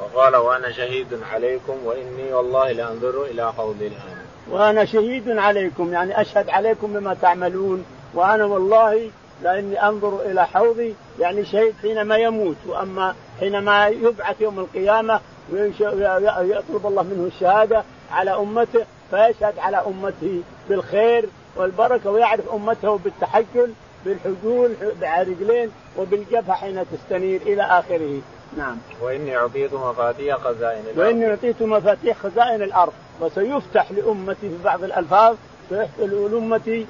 [0.00, 4.18] وقال وأنا شهيد عليكم وإني والله لأنظر إلى حوضي الآن.
[4.50, 7.84] وأنا شهيد عليكم يعني أشهد عليكم بما تعملون
[8.14, 9.10] وأنا والله
[9.42, 15.20] لأني أنظر إلى حوضي يعني شهيد حينما يموت وأما حينما يبعث يوم القيامة
[15.52, 23.72] ويطلب الله منه الشهادة على أمته فيشهد على أمته بالخير والبركة ويعرف أمته بالتحجل
[24.04, 28.20] بالحجول برجلين وبالجبهه حين تستنير إلى آخره.
[28.58, 28.76] نعم.
[29.00, 30.98] وإني أعطيت مفاتيح خزائن الأرض.
[30.98, 32.92] وإني أعطيت مفاتيح خزائن الأرض.
[33.20, 35.36] وسيفتح لأمتي في بعض الألفاظ
[35.70, 36.86] سيفتح لأمتي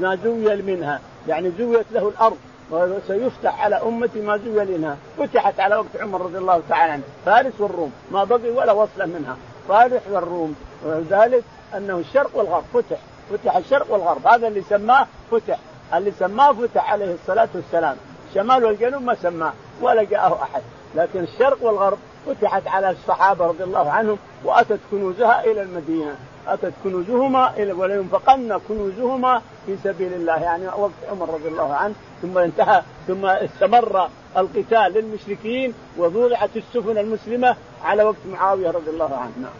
[0.00, 1.00] ما زوي منها.
[1.28, 2.36] يعني زويت له الأرض
[2.70, 4.96] وسيفتح على أمتي ما زوي منها.
[5.18, 9.36] فتحت على وقت عمر رضي الله تعالى عنه فارس والروم ما بقي ولا وصلة منها.
[9.68, 11.42] فارس والروم وذلك
[11.76, 12.98] أنه الشرق والغرب فتح.
[13.32, 14.26] فتح الشرق والغرب.
[14.26, 15.58] هذا اللي سماه فتح.
[15.94, 17.96] اللي سماه فتح عليه الصلاة والسلام.
[18.30, 20.62] الشمال والجنوب ما سماه ولا جاءه أحد.
[20.96, 26.16] لكن الشرق والغرب فتحت على الصحابة رضي الله عنهم وأتت كنوزها إلى المدينة
[26.46, 32.38] أتت كنوزهما إلى ولينفقن كنوزهما في سبيل الله يعني وقت عمر رضي الله عنه ثم
[32.38, 39.52] انتهى ثم استمر القتال للمشركين ووضعت السفن المسلمة على وقت معاوية رضي الله عنه نعم.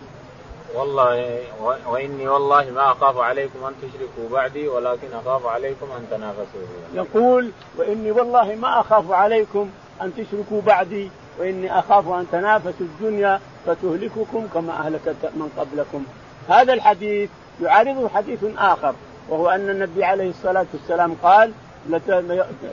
[0.75, 1.39] والله
[1.87, 6.61] وإني والله ما أخاف عليكم أن تشركوا بعدي ولكن أخاف عليكم أن تنافسوا.
[6.95, 9.71] يقول وإني والله ما أخاف عليكم
[10.03, 16.05] أن تشركوا بعدي وإني أخاف أن تنافسوا الدنيا فتهلككم كما أهلكت من قبلكم.
[16.49, 17.31] هذا الحديث
[17.63, 18.95] يعارضه حديث آخر
[19.29, 21.53] وهو أن النبي عليه الصلاة والسلام قال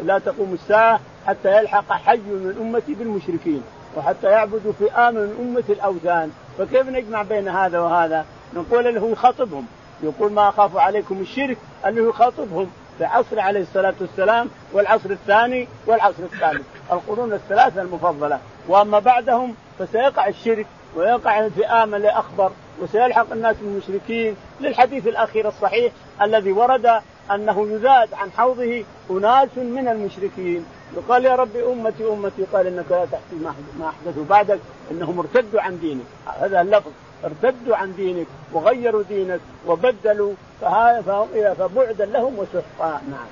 [0.03, 3.64] لا تقوم الساعة حتى يلحق حي من أمتي بالمشركين
[3.97, 9.66] وحتى يعبدوا فئام من أمة الأوثان فكيف نجمع بين هذا وهذا؟ نقول له يخاطبهم
[10.03, 11.57] يقول ما أخاف عليكم الشرك
[11.88, 16.65] انه يخاطبهم في عصر عليه الصلاة والسلام والعصر الثاني والعصر الثالث.
[16.91, 18.39] القرون الثلاثة المفضلة.
[18.67, 24.35] وأما بعدهم فسيقع الشرك ويقع الفئام اخبر وسيلحق الناس بالمشركين.
[24.59, 30.65] للحديث الأخير الصحيح الذي ورد أنه يزاد عن حوضه أناس من المشركين.
[30.97, 33.35] يقال يا ربي أمتي أمتي قال إنك لا تحكي
[33.79, 34.59] ما احدثوا بعدك
[34.91, 36.05] إنهم ارتدوا عن دينك.
[36.39, 36.91] هذا اللفظ.
[37.24, 43.01] ارتدوا عن دينك وغيروا دينك وبدلوا فهم- فبعدا لهم وسحقا.
[43.11, 43.28] نعم.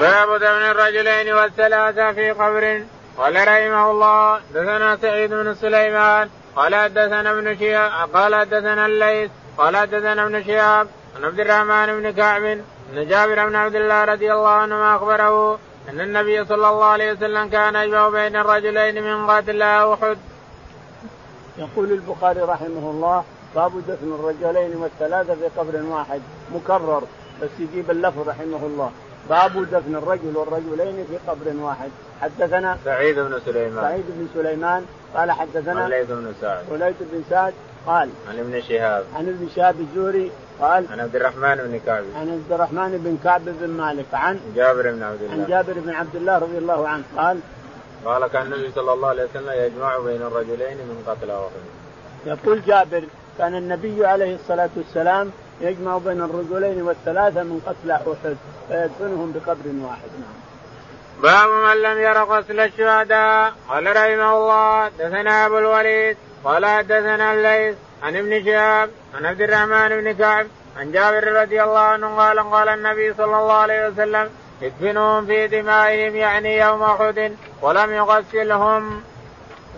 [0.00, 2.82] باب دفن الرجلين والثلاثة في قبر.
[3.18, 6.28] قال رحمه الله دثنا سعيد بن سليمان.
[6.56, 9.30] قال حدثنا ابن شهاب قال حدثنا الليث.
[9.58, 14.32] قال حدثنا ابن شهاب عن عبد الرحمن بن كعب ان جابر بن عبد الله رضي
[14.32, 15.58] الله عنهما أخبره
[15.88, 20.18] أن النبي صلى الله عليه وسلم كان يجمع بين الرجلين من قاتل أحد.
[21.60, 26.20] يقول البخاري رحمه الله باب دفن الرجلين والثلاثة في قبر واحد.
[26.54, 27.02] مكرر
[27.42, 28.90] بس يجيب اللفظ رحمه الله.
[29.30, 31.90] باب دفن الرجل والرجلين في قبر واحد.
[32.20, 33.82] حدثنا سعيد بن سليمان.
[33.84, 34.86] سعيد بن سليمان.
[35.14, 36.64] قال حدثنا الليث بن سعد.
[36.70, 37.54] وليث بن سعد
[37.86, 39.04] قال عن ابن شهاب.
[39.16, 40.30] عن ابن شهاب الزهري
[40.60, 42.04] قال عن عبد الرحمن بن كعب.
[42.16, 44.06] عن عبد الرحمن بن كعب بن مالك.
[44.12, 45.34] عن جابر بن عبد الله.
[45.34, 47.40] عن جابر بن عبد الله رضي الله عنه قال
[48.04, 51.64] قال كان النبي صلى الله عليه وسلم يجمع بين الرجلين من قتل واحد.
[52.26, 53.04] يقول جابر
[53.38, 55.30] كان النبي عليه الصلاة والسلام
[55.60, 58.36] يجمع بين الرجلين والثلاثة من قتلى أحد
[58.68, 60.10] فيدفنهم بقبر واحد.
[60.20, 60.40] نعم.
[61.22, 63.52] باب من لم ير غسل الشهداء.
[63.68, 69.88] قال رحمه الله دثنا أبو الوليد قال حدثنا الليث عن ابن شهاب عن عبد الرحمن
[69.88, 70.46] بن كعب
[70.76, 74.30] عن جابر رضي الله عنه قال قال النبي صلى الله عليه وسلم
[74.62, 77.32] ادفنوهم في دمائهم يعني يوم أحد
[77.62, 79.02] ولم يغسلهم.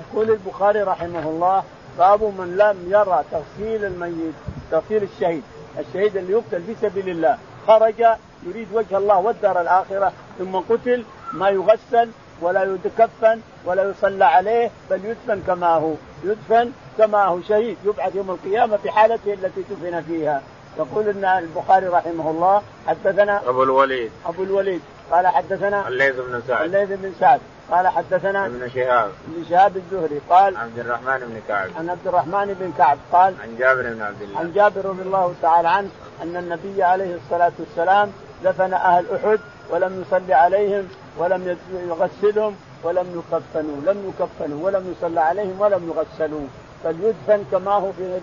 [0.00, 1.62] يقول البخاري رحمه الله
[1.98, 4.34] باب من لم يرى تغسيل الميت
[4.70, 5.42] تغسيل الشهيد.
[5.78, 7.38] الشهيد اللي يقتل في سبيل الله.
[7.66, 8.04] خرج
[8.46, 12.10] يريد وجه الله والدار الآخرة ثم قتل ما يغسل
[12.40, 15.94] ولا يتكفن ولا يصلى عليه بل يدفن كما هو.
[16.24, 17.76] يدفن كما هو شهيد.
[17.84, 20.42] يبعث يوم القيامة في حالته التي دفن فيها.
[20.78, 24.10] يقول إن البخاري رحمه الله حدثنا أبو الوليد.
[24.26, 24.80] أبو الوليد.
[25.10, 26.64] قال حدثنا الليث بن سعد.
[26.64, 27.40] الليث بن سعد.
[27.70, 29.10] قال حدثنا ابن شهاب.
[29.28, 30.20] ابن شهاب الزهري.
[30.30, 31.70] قال عبد الرحمن بن كعب.
[31.78, 32.98] عن عبد الرحمن بن كعب.
[33.12, 34.38] قال عن جابر بن عبد الله.
[34.38, 35.88] عن جابر رضي الله تعالى عنه
[36.22, 38.12] أن النبي عليه الصلاة والسلام
[38.44, 41.56] دفن أهل أحد ولم يصلي عليهم ولم
[41.88, 43.76] يغسلهم ولم يكفنوا.
[43.86, 46.46] لم يكفنوا ولم يصلى عليهم ولم يغسلوا.
[46.84, 48.20] بل يدفن كما هو في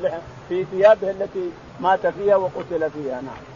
[0.50, 3.50] في ثيابه التي مات فيها وقتل فيها نعم.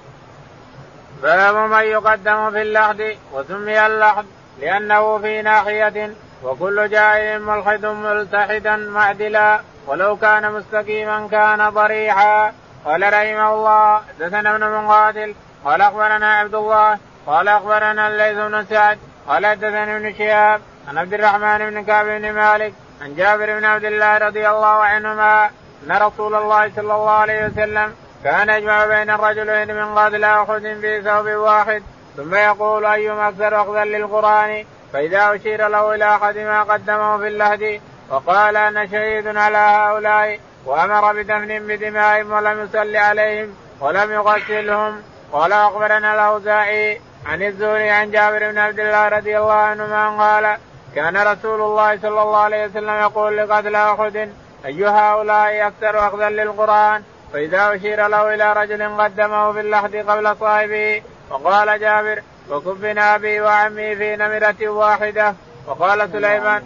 [1.24, 4.26] باب من يقدم في اللحد وسمي اللحد
[4.62, 6.12] لأنه في ناحية
[6.44, 12.54] وكل جائر ملحد ملتحدا معدلا ولو كان مستقيما كان ضريحا
[12.86, 15.36] قال رحمه الله حدثنا ابن مقاتل
[15.66, 16.98] قال أخبرنا عبد الله
[17.28, 22.32] قال أخبرنا الليث بن سعد قال حدثني ابن شهاب عن عبد الرحمن بن كعب بن
[22.32, 22.74] مالك
[23.04, 25.46] عن جابر بن عبد الله رضي الله عنهما
[25.84, 27.94] أن رسول الله صلى الله عليه وسلم
[28.24, 31.84] كان يجمع بين الرجلين من قتل أحد في ثوب واحد.
[32.18, 37.82] ثم يقول أيما أكثر اخذا للقرآن؟ فإذا أشير له إلى أحد ما قدمه في اللهد
[38.10, 45.02] وقال أنا شهيد على هؤلاء وأمر بدفن بدمائهم ولم يصل عليهم ولم يغسلهم.
[45.32, 50.58] قال أخبرنا الأوزاعي عن الزهري عن جابر بن عبد الله رضي الله عنهما قال
[50.96, 54.30] كان رسول الله صلى الله عليه وسلم يقول لقتل أحد
[54.66, 61.02] اي هؤلاء أكثر اخذا للقرآن فإذا أشير له إلى رجل قدمه في اللحد قبل صاحبه
[61.30, 65.36] وقال جابر وكبنا أبي وعمي في نمرة واحدة
[65.68, 66.64] وقال سليمان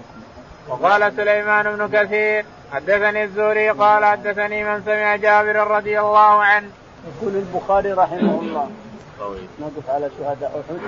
[0.68, 6.70] وقال سليمان بن كثير حدثني الزهري قال حدثني من سمع جابر رضي الله عنه.
[7.08, 8.70] يقول البخاري رحمه الله
[9.62, 10.80] نقف على شهداء أحد.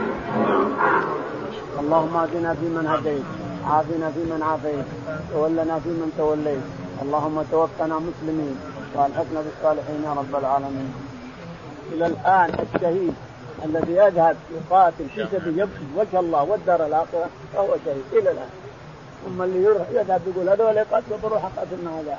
[1.80, 3.23] اللهم اهدنا فيمن هديت
[3.65, 4.86] عافنا فيمن عافيت
[5.34, 6.65] تولنا فيمن توليت.
[7.01, 8.55] اللهم توفنا مسلمين
[8.95, 10.93] وألحقنا بالصالحين يا رب العالمين.
[11.93, 13.13] إلى الآن الشهيد
[13.65, 18.03] الذي يذهب يقاتل في سبيل يبكي وجه الله والدار الآخرة فهو شهيد.
[18.13, 18.49] إلى الآن.
[19.25, 19.59] ثم اللي
[19.93, 22.17] يذهب يقول هذول يقاتلوا بروح قاتلنا هذا